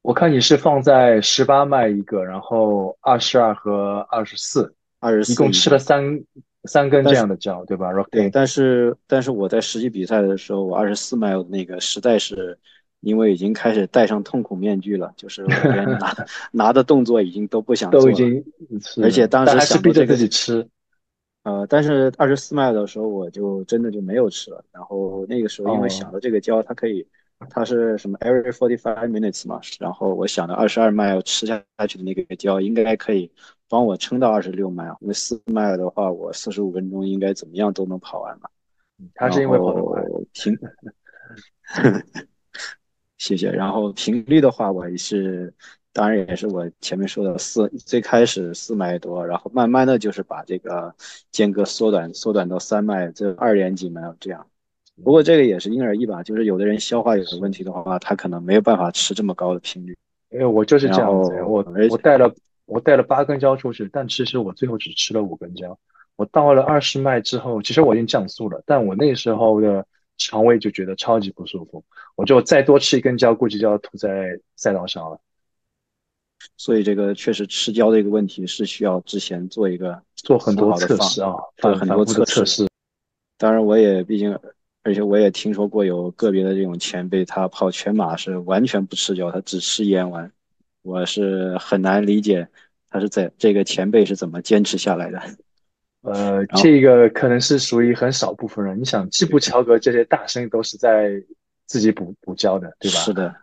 [0.00, 6.24] 我看你是放在十八麦一个，然后二十二和二十四，二十四，一共吃了三
[6.64, 12.58] 三根这样的胶，对吧？？Rock 对，但是但是我在实际比赛的时候，我二十四麦那个实在是
[13.00, 16.16] 因为已经开始戴上痛苦面具了，就是连 拿
[16.50, 18.42] 拿的动作已经都不想做，都已经，
[19.02, 20.66] 而且当时想逼着自己吃。
[21.44, 24.64] 呃，但是二十四麦的时候，我就真的就没有吃了。
[24.72, 27.06] 然后那个时候，因为想到这个胶，它可以，
[27.50, 29.60] 它是什么 every forty five minutes 嘛。
[29.78, 33.30] 然后我想着二十二麦要吃下去的那个胶，应该可以
[33.68, 34.86] 帮我撑到二十六麦。
[35.02, 38.50] 因为四麦的话，我四十五分钟应该怎么样都能跑完吧。
[39.14, 40.02] 它是因为跑得快。
[40.32, 40.58] 频，
[43.18, 43.50] 谢谢。
[43.50, 45.52] 然后频率的话，我也是。
[45.94, 50.92] 当然也是我前面说的四，最开始四麦多，然后慢慢的就是把这个
[51.30, 54.44] 间隔缩短，缩短到三麦，这二点几麦这样。
[55.02, 59.96] 不过这个也是因人而异吧，就是有的人消化有问题的话，他可能没有办法吃这么高的频率。
[60.30, 62.34] 因为我就是这样子，我我带了
[62.66, 65.78] 我带了八根胶出去，但其实我最后只吃了五根胶。
[66.16, 69.86] 我到了二十麦之后，其实我已经降速了，但我那时候的
[70.16, 71.84] 肠胃就觉得超级不舒服，
[72.16, 75.20] 我就再多吃一根胶，估计就要吐在赛道上了。
[76.56, 82.66] 所以这个确实吃胶的一个问题是需要之前做一个做很多测试啊，做很多测试。
[83.36, 84.38] 当然，我也毕竟，
[84.82, 90.30] 而且我也听说过有个别的这种前辈，他跑全马是完全不吃胶，他只吃盐丸。
[90.82, 92.46] 我是很难理解
[92.88, 95.20] 他是在这个前辈是怎么坚持下来的。
[96.02, 98.78] 呃，这个可能是属于很少部分人。
[98.78, 101.10] 你想，基普乔格这些大生都是在
[101.66, 102.98] 自己补补胶的，对吧？
[102.98, 103.34] 是的。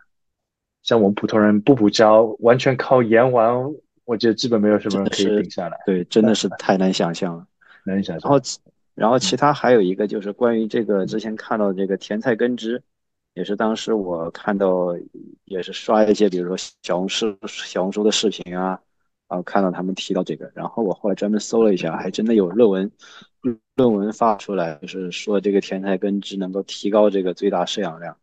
[0.82, 3.72] 像我们普通人不补胶，完全靠盐丸，
[4.04, 5.78] 我觉得基本没有什么人可以顶下来。
[5.86, 7.46] 对，真的是 太难想象了，
[7.84, 8.30] 难以想象。
[8.30, 8.44] 然后，
[8.94, 12.82] 然后其他还有一个就是关于这个之前看到这个甜菜根汁，
[13.34, 14.96] 也是当时我看到，
[15.44, 18.80] 也是刷一些，比如说小红书、小红书的视频啊，
[19.28, 22.90] 然后看到他们提到这个，然后我后来专门搜了一下，还真的有论文，
[23.76, 28.16] 论文发出来，就是说这个甜菜根汁能够提高这个最大摄氧量。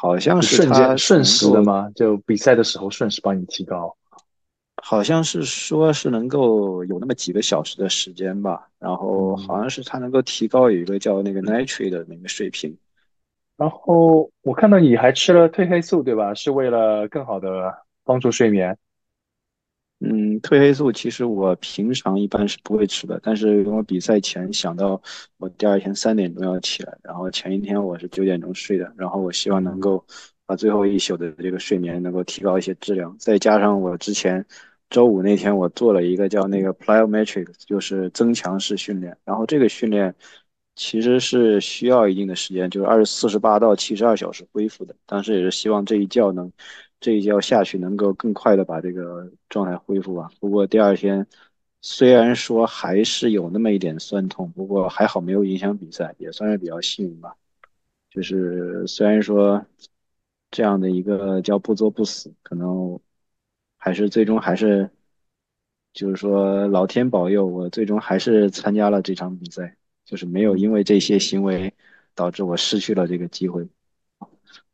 [0.00, 1.90] 好像是瞬间瞬时的吗？
[1.94, 3.94] 就比赛的时候瞬时帮你提高？
[4.82, 12.74] 好像是说是能够有那么几个小时的时间吧，然后好像是它能够提高有一个叫那个 nitrate 的那个水平。
[13.58, 16.32] 然后我看到你还吃了褪黑素，对吧？
[16.32, 17.70] 是为了更好的
[18.02, 18.78] 帮助睡眠。
[20.02, 25.00] 嗯，褪黑素其实我平常一般是不会吃的，但是因为比赛前想到
[25.36, 30.02] 我第二天三点钟要起来，然后前一天我是九点钟睡的，然后我希望能够
[30.46, 34.42] 把最后一宿的这个睡眠能够提高一些质量，再加上我之前
[34.88, 40.14] 周五那天我做了一个叫那个 plyometrics，就是增强式训练，然后这个训练
[40.76, 46.50] 其实是需要一定的时间，就是二十四十八到七十二小时恢复的，当时也是希望这一觉能。
[47.00, 50.30] 这一觉下去能够更快的把这个状态恢复吧。
[50.38, 51.26] 不过第二天
[51.80, 57.34] 虽然说还是有那么一点酸痛，不过还好没有影响比赛，也算是比较幸运吧。
[58.10, 59.64] 就是虽然说
[60.50, 63.00] 这样的一个叫不作不死，可能
[63.78, 64.90] 还是最终还是
[65.92, 71.72] 就是说老天保佑，我最终还是参加了这场比赛，就是没有因为这些行为
[72.14, 73.66] 导致我失去了这个机会。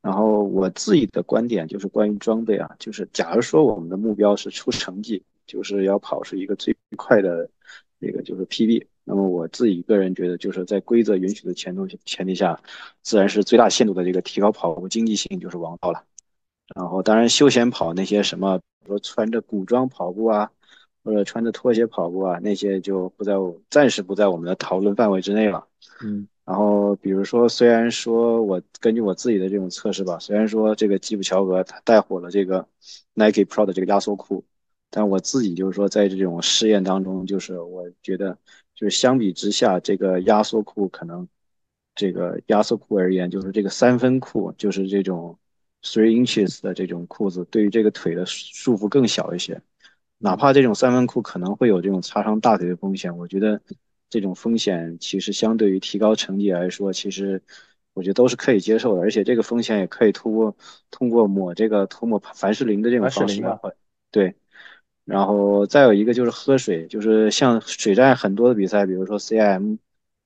[0.00, 7.50] 然后我自己的观点就是关于装备啊，就是假如说我们的目标是出成绩，就是要跑出一个最快的
[7.98, 12.60] 那个就是 PB，那么我自己个人觉得就是在规则允许的前提前提下，
[13.02, 16.04] 自然是最大限度的这个提高跑步经济性就是王道了。
[16.74, 20.50] 然后当然休闲跑那些什么，比如说穿着古装跑步啊，
[21.06, 23.34] 或者穿着拖鞋跑步啊，那些就不在
[23.70, 25.64] 暂时不在我们的讨论范围之内了。
[26.02, 26.26] 嗯。
[26.44, 32.66] 然后比如说，虽然说我根据我自己的这种测试吧，虽然说这个基普乔格他带火了这个
[33.14, 34.44] Nike Pro 的这个压缩裤，
[34.90, 38.36] 但我自己就是说在这种试验当中，就是我觉得
[38.74, 41.26] 就是相比之下，这个压缩裤可能
[41.94, 45.36] 这个压缩裤而言，就是这个三分裤，就是这种
[45.82, 49.60] three inches 的这种裤子，对于这个腿的束缚更小一些。
[50.18, 53.60] 哪怕这种三分裤可能会有这种擦伤大腿的风险，我觉得。
[54.08, 57.42] 这种风险其实相对于提高成绩来说，其实
[57.92, 60.56] 我觉得都是可以接受的，而且这个风险也可以通过
[60.92, 63.58] 通过抹这个涂抹凡士林的这种方式来
[64.12, 64.36] 对，
[65.04, 69.78] 然后再有一个就是喝水，就是像水战很多的比赛，比如说 CIM，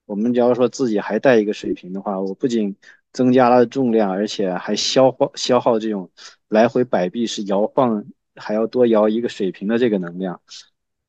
[0.04, 2.76] 我们只要说自己还带一个水瓶的话，我不仅
[3.14, 6.10] 增加了重量，而且还消耗消耗这种
[6.48, 8.04] 来回摆臂是摇晃
[8.36, 10.40] 还要多摇一个水瓶的这个能量。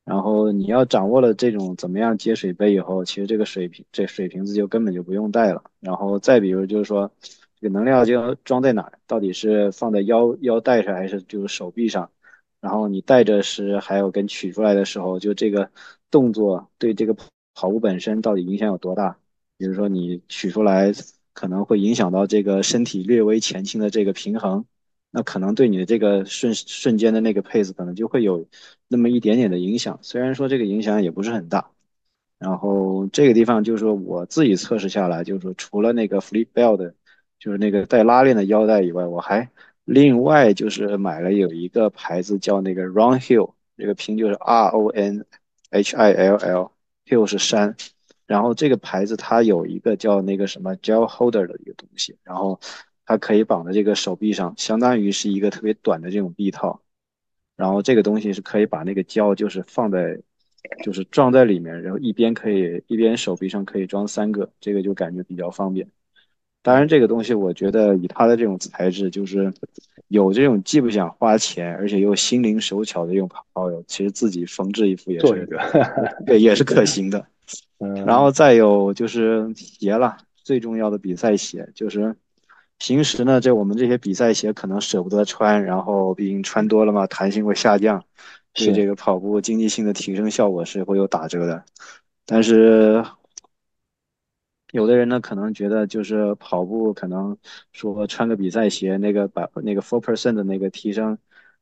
[0.04, 5.64] 然后你要掌握了这种怎么样接水杯以后，其实这个水瓶这水瓶子就根本就不用带了。
[5.80, 7.12] 然后再比如就是说，
[7.60, 9.00] 这个能量就要装在哪儿？
[9.08, 12.12] 到底是放在腰腰带上还是就是手臂上？
[12.60, 15.70] 然后你带着时还有跟取出来的时候，就这个
[16.10, 17.16] 动作对这个
[17.54, 19.18] 跑步本身到底影响有多大？
[19.58, 20.92] 比如说你取出来
[21.34, 24.66] 可能会影响到这个身体略微前倾的这个平衡。
[25.14, 28.47] 那可能对你的这个瞬瞬间的那个 pace 可能就会有
[28.88, 31.70] 那么一点点的影响，虽然说这个影响也不是很大。
[32.39, 36.93] 然后这个地方就是说我自己测试下来，就是说除了那个 flip belt，
[37.38, 39.49] 就是那个带拉链的腰带以外，我还
[39.84, 45.26] 另外就是买了有一个牌子叫那个 Run Hill，这个拼就是 R O N
[45.72, 47.76] H I L L，Hill 是山。
[48.26, 52.59] 然后这个牌子它有一个叫那个什么 gel holder 的一个东西，然后。
[53.12, 56.82] 它可以绑在这个手臂上，相当于是一个特别短的这种臂套，
[57.57, 60.18] 然后这个东西是可以把那个胶就是放在，
[60.82, 65.86] 就是装在里面，然后一边可以一边手臂上可以装三个，这个就感觉比较方便。
[66.62, 69.53] 当然，这个东西我觉得以它的这种材质，就是
[70.07, 75.49] 有这种既不想花钱，而且又心灵手巧的这种跑友，其实自己缝制一副也是
[76.26, 77.28] 对，也是可行的。
[78.07, 82.16] 然后再有就是鞋了，最重要的比赛鞋就是。
[82.84, 88.04] 平时呢，这我们这些比赛鞋可能舍不得穿，然后毕竟穿多了嘛，弹性会下降，
[88.54, 91.64] 对这个跑步经济性的提升效果是会有打折的。
[92.26, 93.06] 但是
[94.72, 97.38] 有的人呢，可能觉得就是跑步可能
[97.72, 101.20] 说穿个比赛鞋，那个百那个 four percent 的那个提升，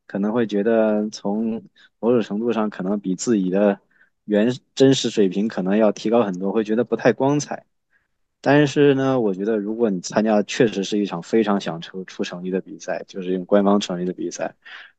[0.07, 1.61] 可能会觉得从
[1.99, 3.77] 某种程度上可能比自己的
[4.23, 7.65] 原真实水平可能要提高很多，会觉得不太光彩。
[8.41, 14.55] 但是呢，我觉得如果你参加确实是一场非常想出出成绩的比赛，就是用官方成绩的比赛，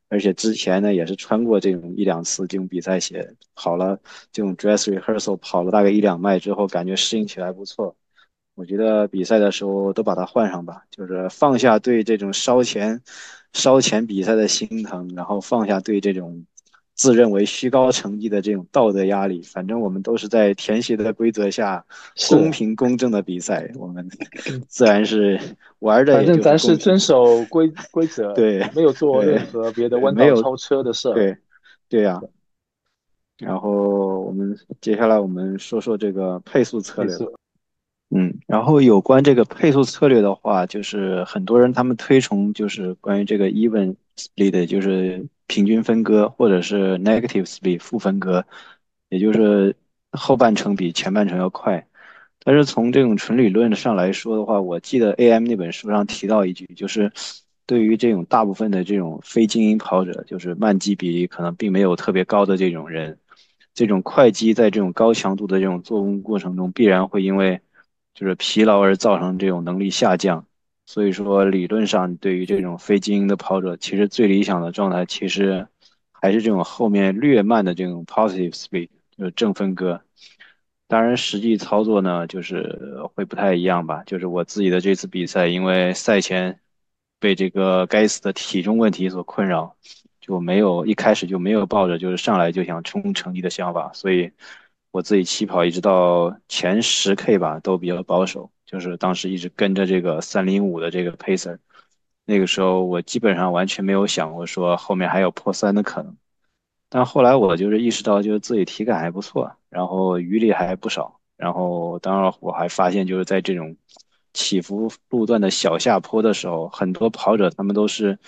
[0.09, 3.99] 而且之前呢也是穿过这种一两次这种比赛鞋，跑了
[4.31, 7.95] 这种 dress rehearsal 跑了大概一两迈之后，感觉适应起来不错。
[8.55, 13.01] 我觉得比赛的时候都把它换上吧，就是放下对这种烧钱
[13.53, 16.45] 烧钱比赛的心疼，然后放下对这种。
[17.01, 21.83] 自认为虚高成绩的这种道德压力，反正我们都是在填写的规则下
[22.29, 24.07] 公平公正的比赛，我们
[24.67, 25.39] 自然是
[25.79, 26.17] 玩的。
[26.17, 31.11] 反正咱是遵守规规则，对，没有做任何别的弯道超车的事。
[31.15, 31.35] 对，
[31.89, 32.21] 对呀。
[33.39, 37.15] 然后我们接下来我们说说这个配速策略。
[38.11, 45.25] 嗯，然后有关这个配速策略的话，就是很多人他们推崇就是关于这个 even speed，就是。
[45.51, 48.45] 平均分割，或者是 negative speed 负分割，
[49.09, 49.75] 也就是
[50.11, 51.85] 后半程比前半程要快。
[52.39, 57.11] 但是从这种纯理论上来说的话，我记得 AM 那本书上提到一句，就是
[57.65, 63.19] 对于这种大部分的这种非精英跑者，就是慢肌比例可能并没有特别高的这种人，
[63.73, 67.59] 这种快肌在这种高强度的这种做工过程中，必然会因为
[68.13, 70.45] 就是疲劳而造成这种能力下降。
[70.93, 75.65] 所以说，理论上对于这种非精英的跑者，其实最理想的状态其实
[76.11, 80.01] 还是这种后面略慢的这种 positive speed，就是正分割。
[80.89, 84.03] 当然，实际操作呢，就是会不太一样吧。
[84.05, 86.59] 就是我自己的这次比赛，因为赛前
[87.21, 89.73] 被这个该死的体重问题所困扰，
[90.19, 94.29] 就没有一开始就没有抱着就是上来就想冲成绩的想法，所以
[94.91, 98.51] 我自己起跑一直到前十 K 吧，都比较保守。
[98.71, 101.57] 就是当时一直跟着这个三零五的这个 pacer，
[102.23, 106.15] 那个时候我基本上完全没有想过说后面还有破三的可能。
[106.89, 111.19] 但后来我就是意识到，就是自己体感还不错，然后余力还不少。
[111.37, 113.75] 然后当然我还发现，就是在这种
[114.33, 118.19] 起伏路段的小下坡的时候，很多跑者他们都是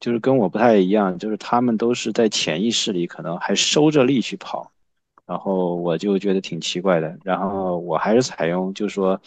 [0.00, 4.70] 就是跟我不太一样，就是他们都是在潜意识里可能还收着力去跑，
[5.26, 7.18] 然后我就觉得挺奇怪的。
[7.24, 9.20] 然后我还是采用就是说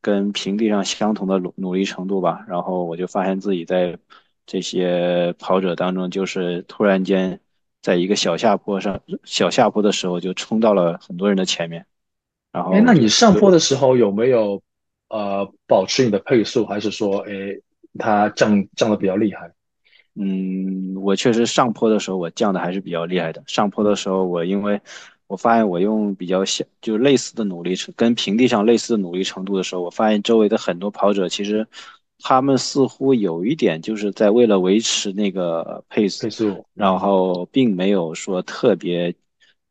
[0.00, 2.44] 跟平地上相同的努努力程度吧。
[2.48, 3.98] 然后我就发现自己在
[4.46, 7.40] 这些跑者当中，就是突然间
[7.82, 11.86] 在一个小下坡上小下坡的时候就冲到了很多人的前面。
[12.52, 14.62] 然后，哎，那你上坡的时候有没有
[15.08, 17.32] 呃保持你的配速，还是说哎
[17.98, 19.52] 它降降的比较厉害？
[20.14, 23.42] 嗯，我确实上坡的时候我降的还是比较厉害的。
[23.46, 24.80] 上坡的时候我因为
[25.28, 31.66] 我发现我用比较小就类似的努力程跟平地上类似的努力程度的时候，我发现周围的很多跑者其实
[32.18, 39.14] 他们似乎有一点就是在为了维持那个配速，配速，然后并没有说特别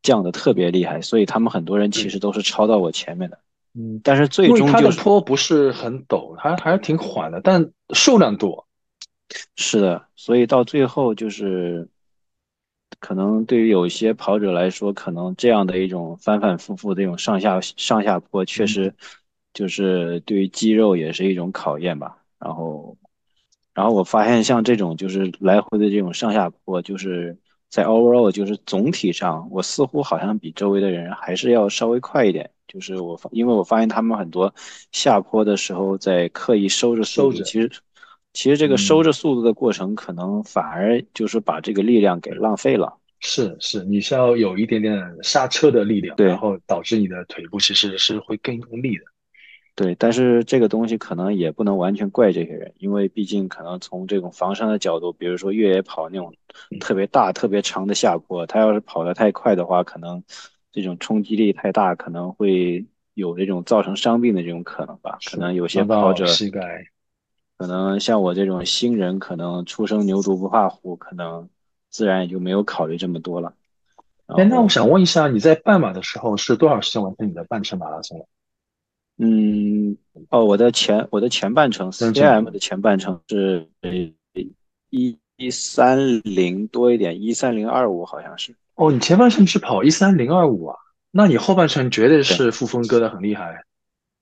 [0.02, 3.38] 降的特别厉害，所以他们很多人其实都是超到我前面的。
[3.74, 8.66] 嗯，但是最终就是坡不是很陡，还还是挺缓的，但数量多。
[9.56, 11.90] 是的，所以到最后就是
[13.00, 18.94] 可能对于有一些跑者来说，可能这样的一种反反复复的这种上下上下坡，确实
[19.54, 22.18] 就是对于肌肉也是一种考验吧。
[22.40, 22.98] 然后，
[23.74, 27.38] 然后我发现像这种就是来回的这种上下坡，就是
[27.70, 32.50] 在 overall 就是总体上，我似乎好像比周围的人还是要稍微快一点。
[32.68, 34.54] 就是我发，因为我发现他们很多
[34.92, 37.72] 下坡的时候在刻意收着速度，收着其实
[38.38, 42.96] 其实这个嗯收着速度的过程，可能反而就是把这个力量给浪费了。
[43.20, 49.06] 是是，你是要有一点点刹车的力量，对然后导致你的腿部其实是会更用力的。
[49.74, 56.32] 对，但是这个东西可能也不能完全怪这些人，因为毕竟可能从这种防伤的角度，比如说越野跑那种
[56.80, 60.24] 特别大、特别长的下坡，他要是跑得太快的话，可能
[60.72, 62.86] 这种冲击力太大，可能会
[63.16, 65.18] 有这种造成伤病的这种可能吧。
[65.28, 66.86] 可能有些跑者，膝盖。
[67.58, 71.50] 可能像我这种新人，可能初生牛犊不怕虎，可能
[71.90, 73.54] 自然也就没有考虑这么多了。
[74.28, 78.26] 哎，那我，想问一下，你在半马的时候是多少时间完成你的半程马拉松了？
[79.20, 79.98] 嗯，
[80.30, 83.68] 哦，我的前我的前半程认真，CM 的前半程是
[84.92, 88.54] 一一三零多一点，一三零二五好像是。
[88.76, 90.76] 哦，你前半程是跑一三零二五啊？
[91.10, 93.64] 那你后半程绝对对是负分割的很厉害。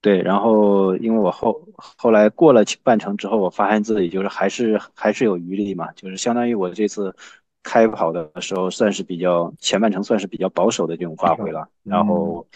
[0.05, 7.15] 对，然后因为我后后来过了半程之后，我发现自己就是还是还是有余力嘛，就是相当于我这次
[7.63, 12.05] 开跑的时候算是比较前半程算是比较保守的这种发挥了，然嗯。
[12.05, 12.47] 后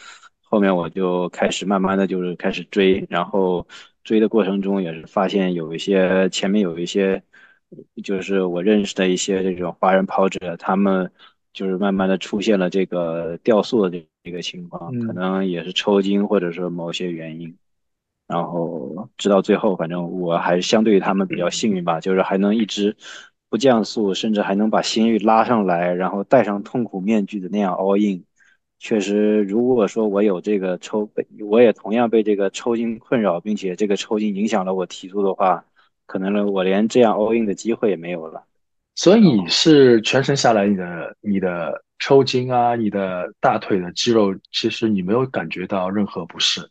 [0.41, 3.65] 后面我就开始慢慢的就是开始追，然后
[4.03, 7.23] 追的过程中也是发现有一些前面有一些
[8.03, 11.11] 就是我认识的一些这种华人跑者，他们
[11.51, 17.57] 就是慢慢的出现了这个掉速的这这个情况，可嗯能也是抽筋或者说某些原因。
[18.27, 22.95] 然后直到最后，反正我还是相对于他们比较幸运吧，就是还能一直
[23.49, 28.23] 不降速，甚至还能把心率拉上来，然后戴上痛苦面具的那样 all in。
[28.77, 35.65] 确实，如果说我有这个抽被，我也同样被这个抽筋困扰，并且这个抽筋影响了我提速的话，
[36.05, 38.45] 可能呢我连这样 all in 的机会也没有了。
[38.99, 46.69] 所以是全程下来，你的你的抽筋啊，你的大腿的肌肉，其实你没有感觉到任何不适。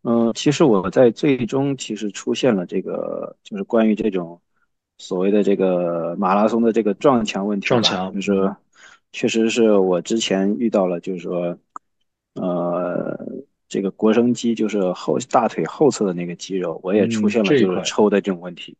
[0.00, 4.40] 嗯，其实我在最终其实出现了这个，就是关于这种
[4.96, 8.56] 所谓的这个马拉松的这个撞墙问题吧，撞墙就是说
[9.12, 11.58] 确实是我之前遇到了，就是说，
[12.36, 13.14] 呃，
[13.68, 18.74] 这个腘绳肌就是后大腿后侧的那个肌肉，我也出嗯，现了就是抽的这种问题。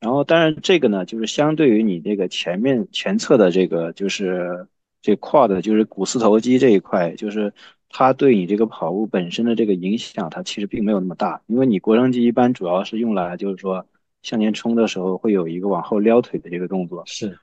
[0.00, 4.66] 然后当然这个呢，就是相对于你这个前面前侧的这个就是
[5.02, 7.52] 这 quad 就是股四头肌这一块，就是
[7.88, 13.84] 它对你这个跑步本身的这个影响，它其实并没有那么大，因为你腘绳肌一般主要是用来就是说
[14.22, 17.02] 向前冲的时候会有一个往后撩腿的这个动作。
[17.06, 17.38] 是。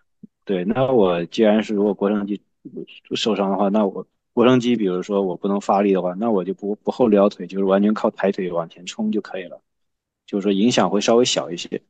[0.46, 2.40] 对，那我既然是如果腘绳肌
[3.16, 9.60] 受伤的话，那我腘绳肌比如说我不能发力的话，那我就不不后撩腿，就是完全靠抬腿往前冲就可以了，
[10.26, 11.82] 就是说影响会稍微小一些。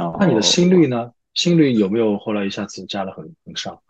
[0.00, 1.12] 然那你的心率，呢？
[1.34, 3.80] 心率有没有后来一下子加了很很上？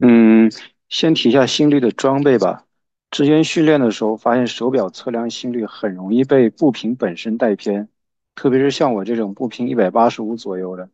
[0.00, 0.50] 嗯，
[0.88, 2.64] 先提一下心率的装备吧。
[3.10, 7.88] 之前训练的时候发现手表测量心率很容易被步频本身带偏，
[8.34, 10.90] 特别是像我这种步频一百八十五左右的。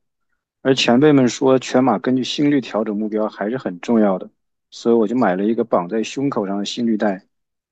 [0.62, 4.30] 而前辈们说，全马根据心率调整目标还是很重要的，
[4.70, 7.26] 所以我就买了一个绑在胸口上的心率带，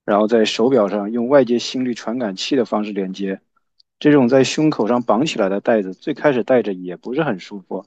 [0.04, 3.40] 然后在手表上用外接心率传感器的方式连接。
[4.02, 7.86] 这种在胸口上绑起来的带子，最开始戴着也不是很舒服，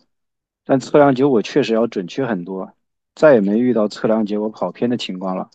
[0.64, 2.72] 但测量结果确实要准确很多，
[3.16, 5.50] 再也没遇到测量结果跑偏的情况了。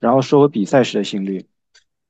[0.00, 1.46] 然后说我比赛时的心率，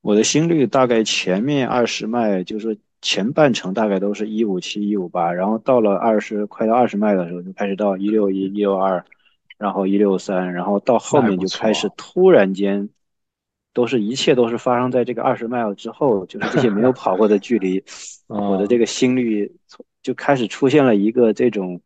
[0.01, 9.05] 我的心率大概前面二十迈就是前半程大概都是一五七一五八，然后到了二十快到二十迈的时候就开始到一六一一六二，
[9.57, 12.89] 然后一六三，然后到后面就开始突然间，
[13.75, 17.83] 都是一切都是发生在这个二十迈之后，就是这些没有跑过的距离，
[18.25, 19.53] 我的这个心率
[20.01, 21.79] 就开始出现了一个这种，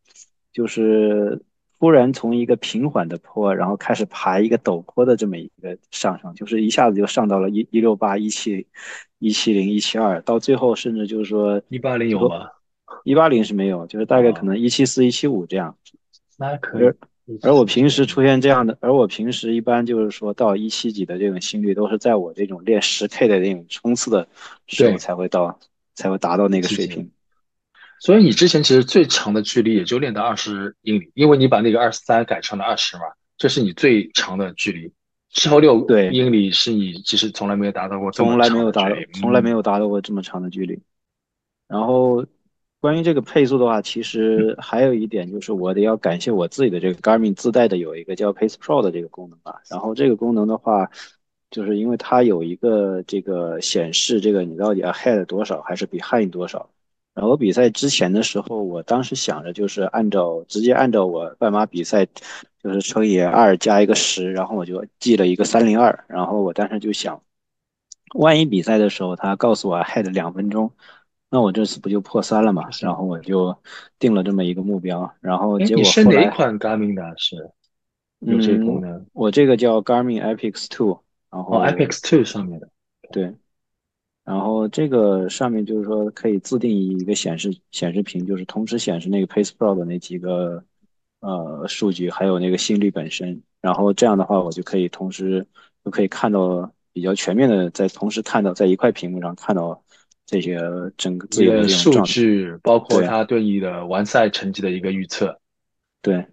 [0.53, 1.41] 就是
[1.79, 8.65] 突然从一个平缓的坡，然后开始爬一个陡坡的这么一个上升，就是一下子就上到了一一六八一七。
[9.21, 12.47] 一七零一七二，到最后甚至就是说一八零有吗？
[13.03, 15.75] 一八零是没有，就是大概可能一七四一七五这样。
[16.37, 16.89] 那可以。
[17.43, 24.27] 而我平时出现这样的，而我平时一般就是说到一七几的这种心率，都是在我这种练十 K 的那种冲刺的
[24.67, 25.59] 时候才会到，
[25.95, 27.11] 才会达到那个水平。
[27.99, 33.03] 所以你之前其实最长的距离也就练到二十英里，因为你把那个二十三改成了二十嘛，
[33.37, 34.91] 这是你最长的距离。
[35.31, 40.79] 超六对英里是你其实从来没有达到过，从来没有达到，从来没有达到过这么长的距离。
[41.67, 42.25] 然后
[42.79, 49.61] 关于这个配速的话，其实 还有一点就是我得要感谢我自己的这个 Garmin 自带的有一个叫 Pace Pro 的这个功能吧。
[49.69, 50.89] 然后这个功能的话，
[51.51, 56.69] 就是因为它有一个这个显示这个你到底 ahead 多少还是 behind 多少。
[57.13, 62.07] 然后比赛之前的时候，我当时想着就是按照直接按照我半马比赛。
[62.61, 67.23] 就是乘以二加一个十，然后我就记了一个三零二，然后我当时就想，
[68.15, 70.73] 万一比赛的时候他告诉我 ahead 两分钟，
[71.29, 72.69] 那我这次不就破三了嘛？
[72.81, 73.55] 然后我就
[73.99, 75.79] 定了这么一个目标，然后结果后来。
[75.79, 77.13] 你是哪款 Garmin 的？
[77.17, 77.51] 是
[78.19, 79.05] 有这个功能？
[79.13, 80.99] 我这个叫 Garmin Epix Two，
[81.31, 82.69] 然后 Epix Two 上面的。
[83.11, 83.33] 对，
[84.23, 90.63] 然后这个上面就是说可以自定义一个显示显示屏，就是同时显示那个 Pace Pro 的那几个。
[91.21, 95.45] 呃，数据还有那个心率本身，然后这样的话，我就可以同时
[95.83, 99.83] 就可以看到比较全面的，在同时看到在一块屏幕上看到
[100.29, 100.59] 这些
[100.95, 105.39] 整个自由的数据，包括它对你的完赛成绩的一个预测。
[106.01, 106.25] 对，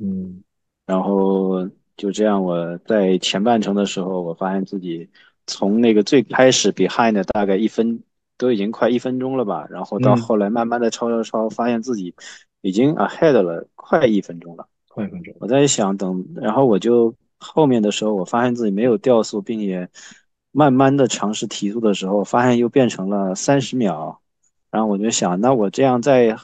[0.00, 0.42] 嗯，
[0.86, 5.08] 然后就这样，我在前半程的时候，我发现自己
[5.46, 8.02] 从那个最开始 behind 大概一分
[8.36, 12.14] 都已经快一分钟了吧，然后到后来慢慢的超超超，发现自己。
[12.62, 15.32] 已经 ahead 了快一分钟了，快一分钟。
[15.38, 19.88] 我在想等，然后我就后面的时候，我发现自己没有掉速，并且
[20.56, 24.22] 慢慢的尝试提速的时候，发现又变成了三十秒。
[24.70, 26.34] 然后我就想，那我这样在，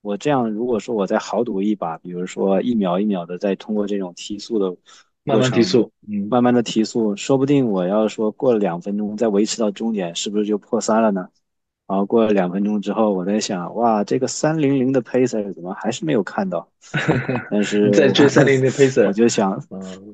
[0.00, 4.76] 我这样如果说我再豪赌一把，比如说一秒一秒的再通过这种提速的
[5.24, 11.28] 慢慢提速，嗯，慢慢的提速，说不定我要说过了两分钟再维持到终点，是不是就破三了呢？
[11.92, 16.66] 然后过了两分钟之后，我在想，哇，这个三零零的 pacer 怎么还是没有看到？
[17.52, 19.62] 但是在追三零零的 pacer， 我就想，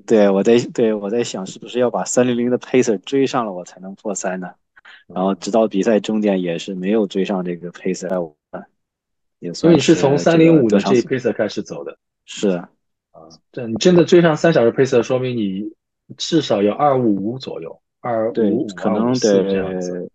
[0.04, 4.50] 对我在对我在想，是不是要把三零零的 pacer 追上了，我才能破三呢？
[5.06, 8.32] 然后直到比赛终点也是没有追上这个 pacer，
[9.38, 11.96] 也所以你是从三零五的这 pacer 开始走的？
[12.24, 12.68] 是啊，
[13.52, 15.72] 这你真的追上三小时 pacer，说明你
[16.16, 20.10] 至少有二五五左右，二五可能得。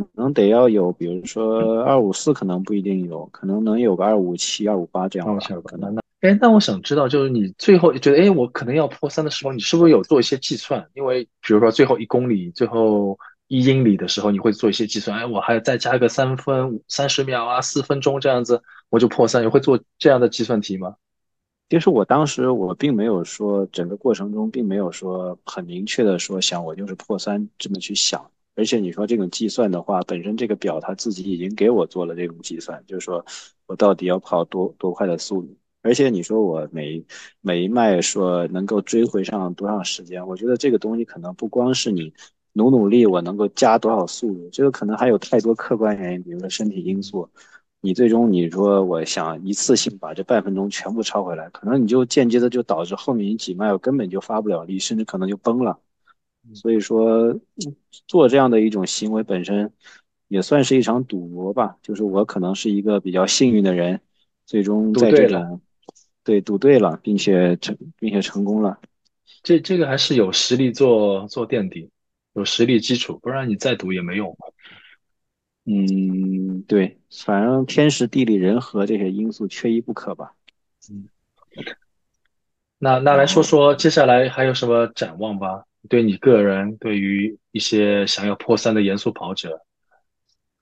[0.00, 5.46] 可能得要有，比如说二五四，可能不一定有，可能能有个二五七、二五八这样吧。
[5.64, 10.86] 可能那哎，那我想知道，就是你最后觉得，哎，我可能要破三的时候，你是不是有做一些计算？
[10.94, 13.18] 因为比如说最后一公里、最后
[13.48, 19.42] 一英里的时候，你会做一些计算，哎，我还要再加个三分三十秒啊，四分钟这样子，我就破三。
[19.42, 20.94] 你会做这样的计算题吗？
[21.68, 28.30] 其实我当时我并没有说整个过程中并没有说很明确的说想我就是破三这么去想。
[28.56, 33.24] 而且你说这种计算的话，本身这个表它自己已经给我做了这种计算，就是说
[33.66, 35.56] 我到底要跑多多快的速度。
[35.82, 37.04] 而且你说我每
[37.40, 42.12] 每一迈说能够追回上多长时间，我觉得这个东西可能不光是你
[42.54, 47.28] 努努力我能够加多少速度，这个可能还有太多客观原因，比如说身体因素。
[47.82, 55.78] 你最终你说我想一次性把这半分钟全部超回来，可能你就间接的就导致后面几迈我根本就发不了力，甚至可能就崩了。
[56.54, 57.38] 所以说，
[58.06, 59.72] 做这样的一种行为本身，
[60.28, 61.76] 也算是一场赌博吧。
[61.82, 64.00] 就是我可能是一个比较幸运的人，
[64.44, 65.60] 最终在这个
[66.24, 68.78] 对赌对了，并且成并且成功了。
[69.42, 71.90] 这这个还是有实力做做垫底，
[72.34, 74.36] 有实力基础，不然你再赌也没用。
[75.64, 80.32] 嗯，对，反正天时地利人和这些因素缺一不可吧。
[80.90, 81.08] 嗯，
[82.78, 85.64] 那那来说说接下来还有什么展望吧。
[85.88, 89.60] 对你个人，对于一些想要破三的严肃跑者，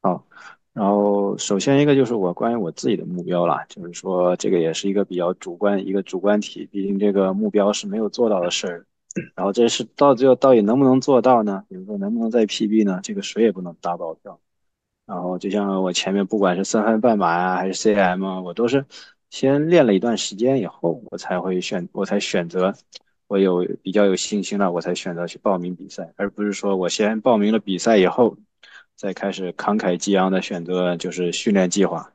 [0.00, 0.26] 好，
[0.72, 8.86] 然后首先一个就是我关于我自己的目标啦，就是说这个也是一个比较主观一个主观题，毕竟这个目标是没有做到的事儿，
[9.34, 11.64] 然后这是到最后到底能不能做到呢？
[11.68, 13.00] 比如说能不能再 PB 呢？
[13.02, 14.40] 这个谁也不能打保票，
[15.06, 18.84] 然后就像我前面不管是三分半马啊，还是 CM 啊，我都是
[19.30, 22.74] 先练了一段时间以后，我才会选，我才选择，
[23.26, 28.36] 我有比较有信心了，我才选择去报名比赛，而不是说我先报名了比赛以后，
[28.96, 32.10] 再开始慷慨激昂的选择就是训练计划。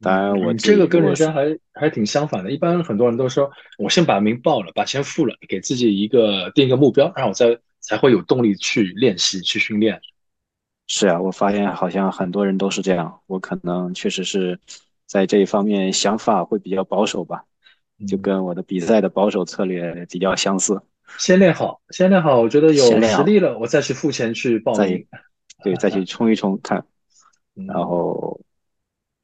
[0.00, 2.50] 当然，我这个跟人家还还挺相反的。
[2.50, 3.48] 一般很多人都说，
[3.78, 10.00] 我先把名报了，把钱付了，给自己一个定一个目标，然后我再才会有动力去练习、去训练。
[10.88, 13.20] 是啊，我发现好像很多人都是这样。
[13.26, 14.58] 我可能确实是
[15.06, 17.44] 在这一方面想法会比较保守吧，
[18.06, 20.80] 就跟我的比赛的保守策略比较相似。
[21.18, 25.06] 先练好，先练好，我觉得有实力了，我再去付钱去报名。
[25.62, 26.84] 对，再去 冲一冲看，
[27.66, 28.40] 然后。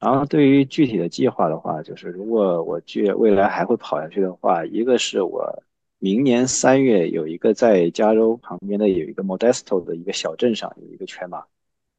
[0.01, 5.65] 然后对于具体的计划的话，就是如果我去未来还会跑下去的话，一个是我
[5.99, 11.43] 明年三月有一个在加州旁边的有一个 Modesto 的一个小镇上有一个全马，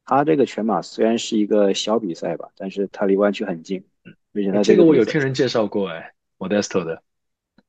[0.06, 3.84] 它这个全马虽然是一个小比赛吧，但是它离湾区很近，
[4.32, 7.04] 而且它这个我有听人介绍过哎，Modesto 的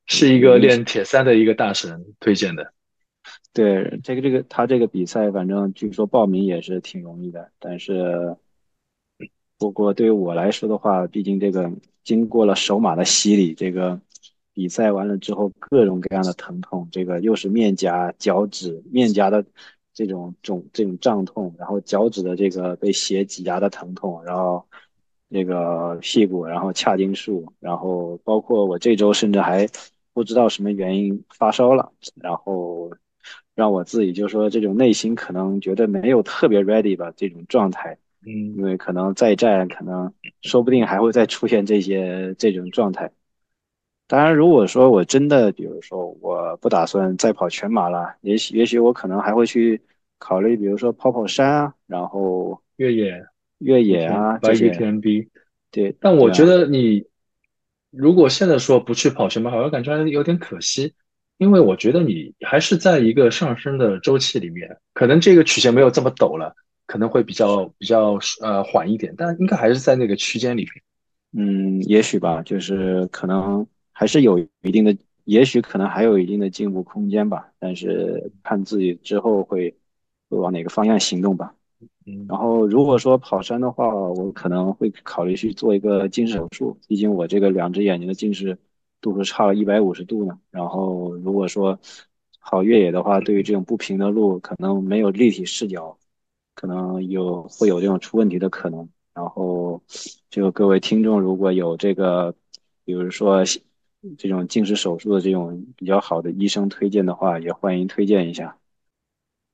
[0.07, 2.73] 是一个练铁三的一个大神推荐的。
[3.53, 8.35] 对，这个这个他这个比赛反正据说报名也是挺容易的，但是。
[9.57, 11.71] 不过对于我来说的话，毕竟这个
[12.03, 14.01] 经过了手马的洗礼，这个
[14.53, 19.45] 比赛完了之后，各种各样的疼痛，这个又是面颊、脚趾、面颊的
[19.93, 24.67] 这种肿、这种胀痛，然后脚趾的这个被血挤压的疼痛，然后
[25.33, 29.65] 那个屁股，然后髂胫束，然后包括我这周甚至还
[30.13, 32.91] 不知道什么原因发烧了，然后
[33.55, 37.97] 让我自己就说这种内心可能觉得没有特别 ready 吧，这种状态。
[38.25, 43.09] 嗯，因为可能再战，可能说不定还会再出现这些这种状态。
[44.07, 49.81] 当然，如果说我真的，比如说我不打算再跑全马了，也许也许我可能还会去
[50.19, 53.25] 考虑，比如说跑跑山啊，然后越野、
[53.61, 54.71] 越野啊这些。
[54.71, 55.29] UTMB。
[55.71, 57.05] 对，但我觉得你
[57.89, 60.93] 如果现在说不去跑全马，我感觉有点可惜，
[61.37, 66.53] 因为我觉得你还是在一个上升的周期里面，可能这个曲线没有这么陡了。
[66.87, 70.71] 可能会比较比较呃缓一点，但应该还是在那个区间里面。
[71.31, 77.49] 嗯，也许吧，就是可能还是有一定的，也许可能还有一定的进步空间吧。
[77.59, 79.73] 但是看自己之后会
[80.27, 81.55] 会往哪个方向行动吧。
[82.27, 88.57] 然后如果说跑山的话，我可能会考虑去做一个近视手术，毕竟我这个两只眼睛的近视
[89.01, 90.39] 度数差了一百五十度呢。
[90.49, 91.79] 然后如果说
[92.41, 95.97] 跑越野的话，对于这种不平的路，可能没有立体视角。
[96.53, 99.81] 可能有会有这种出问题的可能，然后
[100.29, 102.35] 就各位听众如果有这个，
[102.83, 103.43] 比如说
[104.17, 108.57] 这种近视手术的这种比较好的医生推荐的话，也欢迎推荐一下。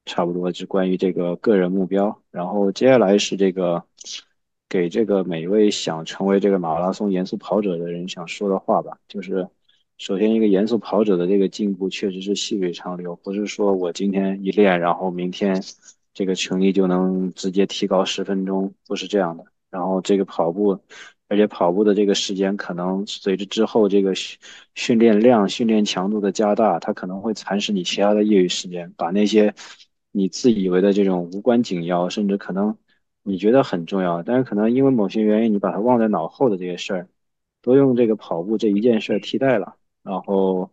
[0.08, 3.84] 差不多是关于这个个人目标，然后接下来是这个
[4.68, 9.48] 给这个每一位想成为这个马拉松严肃跑者的人想说的话吧，就是
[10.00, 15.62] 首先一个严肃跑者的这个进步确实是细水长流，不是说我今天一练，然后明天。
[16.14, 19.46] 这个成绩就能直接提高十分钟，不是这样的。
[19.70, 20.80] 然后这个跑步，
[21.28, 24.40] 而且跑步的这个时间可能随着之后这个训
[24.74, 29.54] 训练量、训练强度的加大，它可能会蚕食你其他的业余时间，把那些
[30.12, 32.78] 你自以为的这种无关紧要，甚至可能
[33.24, 37.10] 你觉得很重要，但是可能因为某些原因你把它忘在脑后的这些事儿，
[37.62, 39.76] 都用这个跑步这一件事替代了。
[40.04, 40.72] 然后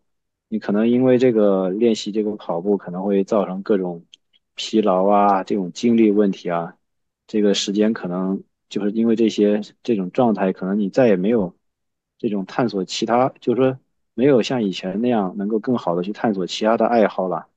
[0.48, 4.04] 你可能因为这个练习这个跑步，可能会造成各种。
[4.56, 6.76] 疲劳啊，这种精力问题啊，
[7.26, 11.56] 这个时间可能就是因为这些这种状态，可能你再也没有
[12.18, 13.76] 这种探索其他，就是说
[14.14, 17.48] 没有像以前那样能够更好的去探索其他的爱好了，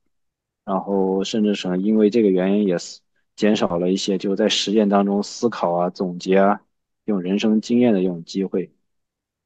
[0.68, 3.00] 然后甚至是因为这个原因也是
[3.34, 6.60] 减少了一些就在实践当中思考啊、总结啊
[7.06, 8.70] 这种人生经验的这种机会。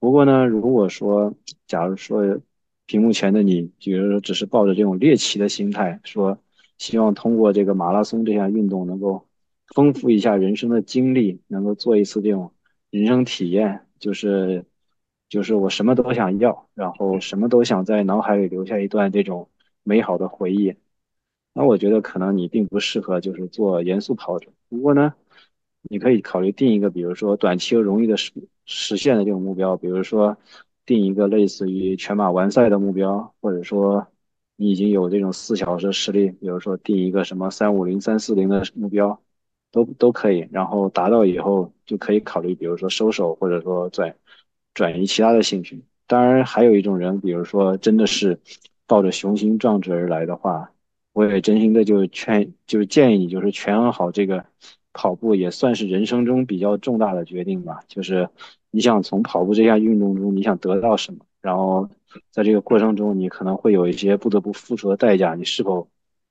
[0.01, 1.35] 不过呢，如果说
[1.67, 2.41] 假如说
[2.87, 6.39] 屏幕前的你，比如说只是抱着这种猎奇的心态说。
[6.79, 9.29] 希望通过这个马拉松这项运动，能够
[9.73, 12.53] 丰富一下人生的经历，能够做一次这种
[12.91, 14.65] 人生体验，就是
[15.29, 19.49] 就是我什么都想要，然后什么都想在脑海里留下一段这种
[19.85, 20.75] 美好的回忆。
[21.53, 24.51] 那我觉得可能你并不适合就是做严肃跑者。
[24.69, 25.15] 不过呢，
[25.83, 28.33] 你可以考虑定一个，比如说短期又容易的实
[28.65, 30.37] 实现的这种目标，比如说
[30.87, 34.07] 定一个类似于全马完赛的目标，或者说。
[34.57, 39.21] 你已经有这种四小时实力，比如说定一个什么三五零、三四零的目标，
[39.73, 40.47] 都都可以。
[40.53, 44.15] 然后达到以后，就可以考虑，比如说收手，或者说转
[44.73, 45.83] 转移其他的兴趣。
[46.07, 48.39] 当然，还有一种人，比如说真的是
[48.87, 50.71] 抱着雄心壮志而来的话，
[51.13, 54.45] 我也真心的就劝，就是建议你，就是权衡好这个
[54.93, 57.81] 跑步也算是人生中比较重大的决定吧。
[57.87, 58.29] 就是
[58.71, 61.89] 你想从跑步这项运动中你想得到什么，然后
[62.31, 65.89] 在这个过程中你可能会有一些不得不付出的代价，你是否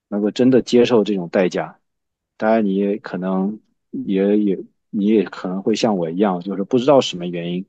[0.08, 1.78] 能够真的接受这种代价？
[2.38, 3.60] 当然，你也可能
[3.92, 4.60] 也也
[4.90, 7.66] 你也可能会像我一样，就是不知道什么原因，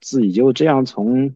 [0.00, 1.34] 自己就这样从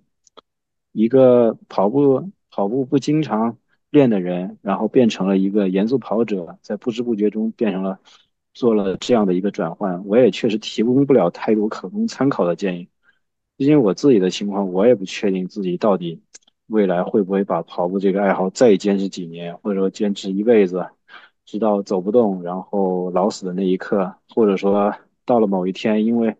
[0.92, 3.58] 一个跑步跑步不经常。
[3.90, 7.98] 练的人，然后变成了一个严肃跑者，在不知不觉中变成了
[8.54, 10.06] 做了这样的一个转换。
[10.06, 12.88] 我也确实提供不了太多可供参考的建议，
[13.56, 16.22] 毕竟我自己的情况，我也不确定自己到底
[16.68, 20.86] 未来会不会把跑步这个爱好再坚持几年，或者说坚持一辈子，
[21.44, 26.36] 直到走不动，然后老死的那一刻，或者说到了某一天，因为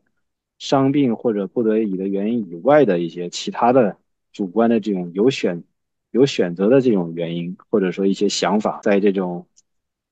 [0.59, 3.97] 伤病或者不得已的原因以外的一些其他的
[4.33, 5.65] 主观的这种有选。
[6.11, 9.47] 有选择的这种原因，或者说一些想法，在这种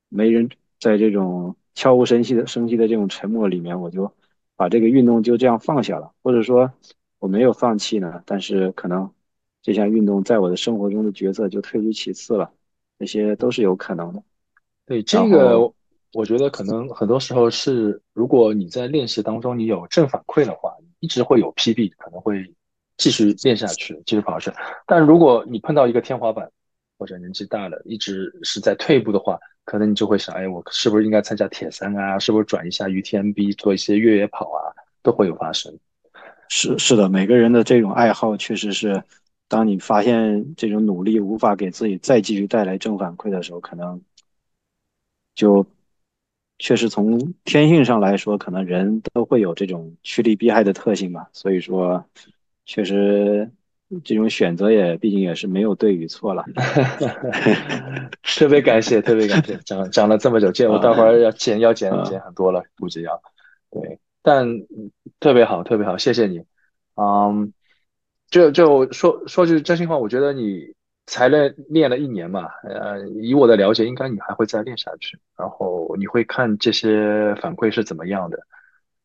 [0.09, 4.13] 没人，在这种悄无声息的、声息的这种沉默里面，我就
[4.55, 6.73] 把这个运动就这样放下了，或者说
[7.19, 9.11] 我没有放弃呢，但是可能
[9.63, 12.53] 这项运动在我的生活中的角色就退居其次了，
[12.99, 14.23] 这些都是有可能的。
[14.87, 15.73] 对这个，
[16.13, 22.55] 我觉得可能很多时候是，如果你在练习当中你有正反馈的话，一直会有 PB，可能会。
[22.99, 24.59] 继续练下去，继续跑下去。
[24.87, 26.51] 但如果你碰到一个天花板，
[26.99, 32.19] 或者年纪大了，一直是在退步的话，可能你就会想：哎，我是不是应该参加铁三啊？
[32.19, 34.75] 是不是转一下 UTMB，做一些越野跑啊？
[35.01, 35.73] 都会有发生。
[36.49, 39.01] 是是的，每个人的这种爱好确实是，
[39.47, 44.03] 当你发现这种努力无法给自己再继续带来正反馈的时候，可能
[45.37, 45.65] 就
[46.59, 51.29] 确实从天性上来说，可能人都会有这种趋利避害的特性吧。
[51.33, 52.05] 所以说。
[52.69, 53.51] 确实，
[54.05, 56.45] 这种选择也毕竟也是没有对与错了。
[58.23, 63.23] 特别感谢，特别感谢，讲讲了这么久，见我待会儿要剪要剪剪很多了，估计要。
[63.71, 64.47] 对，但
[65.19, 66.43] 特别好，特别好，谢谢你。
[66.95, 67.55] 嗯，
[68.29, 70.75] 就就说说句真心话，我觉得你
[71.07, 78.39] 才练练了一年嘛，呃，以我的了解，应该你还会再练下去，然后你会看这些反馈是怎么样的。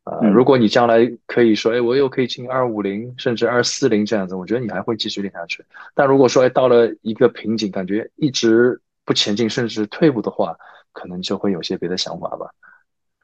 [0.05, 5.63] 呃，如果你将来可以说，哎，我又可以进二五零，甚至二四零这样子，我觉得你还会继续练下去。
[5.95, 10.57] 但如果说，哎，到了一个瓶颈，感觉一直不前进，甚至退步的话，
[10.91, 12.49] 可能就会有些别的想法吧。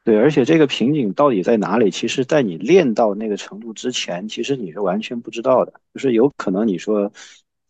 [0.06, 1.92] 对，而且这个瓶颈到底在哪里？
[1.92, 5.74] 其实，在你练到那个程度之前，其实你是完全不知道的。
[5.94, 7.12] 就是有可能你说，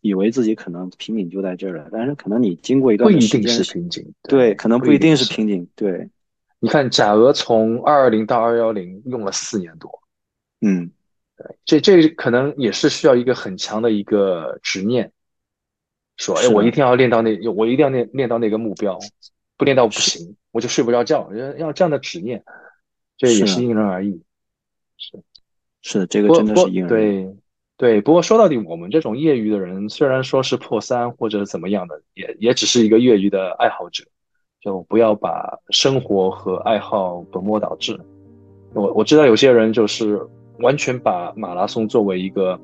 [0.01, 6.07] 以为自己可能瓶颈就在这儿了，但是可能你经过一段不一定是瓶颈，对，可能不一定是瓶颈，对。
[6.59, 10.01] 你看，贾俄从二二零到二幺零用了四年多，
[10.59, 10.91] 嗯，
[11.37, 15.11] 对，这这可能也是需要一个很强的一个执念，
[16.17, 18.99] 说，哎，我一定要练到那，我一定要练练到那个目标，
[19.55, 22.43] 不练到不行，我就睡不着觉，要要这样的执念，
[23.17, 24.21] 这也是因人而异，
[24.97, 25.23] 是。
[25.81, 27.37] 是，这个真的是因人对
[27.77, 28.01] 对。
[28.01, 34.03] 不过说到底，我们这种业余的人，虽然说是破三或者怎么样的，也也只是一个业余的爱好者。
[34.61, 37.99] 就不要把生活和爱好本末倒置。
[38.73, 40.19] 我我知道有些人就是
[40.59, 42.59] 完全把马拉松作为一个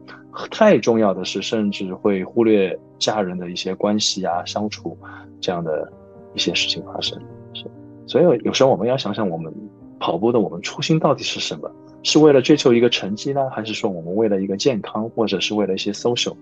[0.52, 4.98] 太重要的事，甚至会忽略家人的一些关系啊、相处
[5.40, 5.92] 这样的
[6.34, 7.18] 一些事情发生。
[7.54, 7.66] 是，
[8.06, 9.52] 所以有时候我们要想想，我们
[10.00, 11.72] 跑步的我们初心到底是什么？
[12.04, 16.36] 是为了追求一个成绩呢，还是说我们为了一个健康，或者是为了一些 social？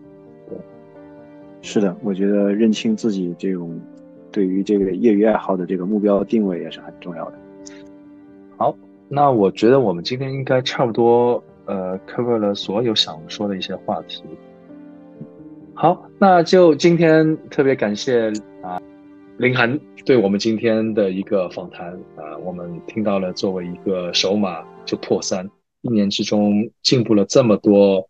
[0.49, 0.57] 对，
[1.61, 3.79] 是的，我觉得认清自己这种。
[4.33, 7.39] 对于这个业余爱好的这个目标定位也是很重要的。
[8.57, 8.75] 好，
[9.07, 14.23] 那我觉得我们今天应该差不多呃 cover 了所有想说的一些话题。
[15.75, 18.31] 好，那就今天特别感谢
[18.61, 18.81] 啊
[19.37, 25.49] 林涵对我们今天的一个访谈啊，我们听到了作为一个首马就破三，
[25.81, 28.07] 一年之中进步了这么多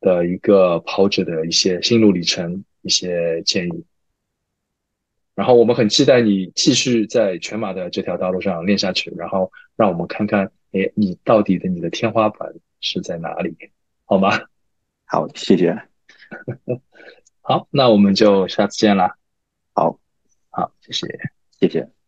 [0.00, 3.84] 的一个跑者的一些心路历程，一些建议。
[5.34, 13.56] 然后我们很期待你继续在全马的这条道路上练下去，然后让我们看看，哎，你到底的你的天花板是在哪里，
[14.04, 14.30] 好吗？
[15.06, 15.76] 好，谢谢。
[17.42, 19.16] 好，那我们就下次见啦。
[19.72, 19.98] 好，
[20.50, 21.06] 好，谢谢，
[21.58, 21.99] 谢谢。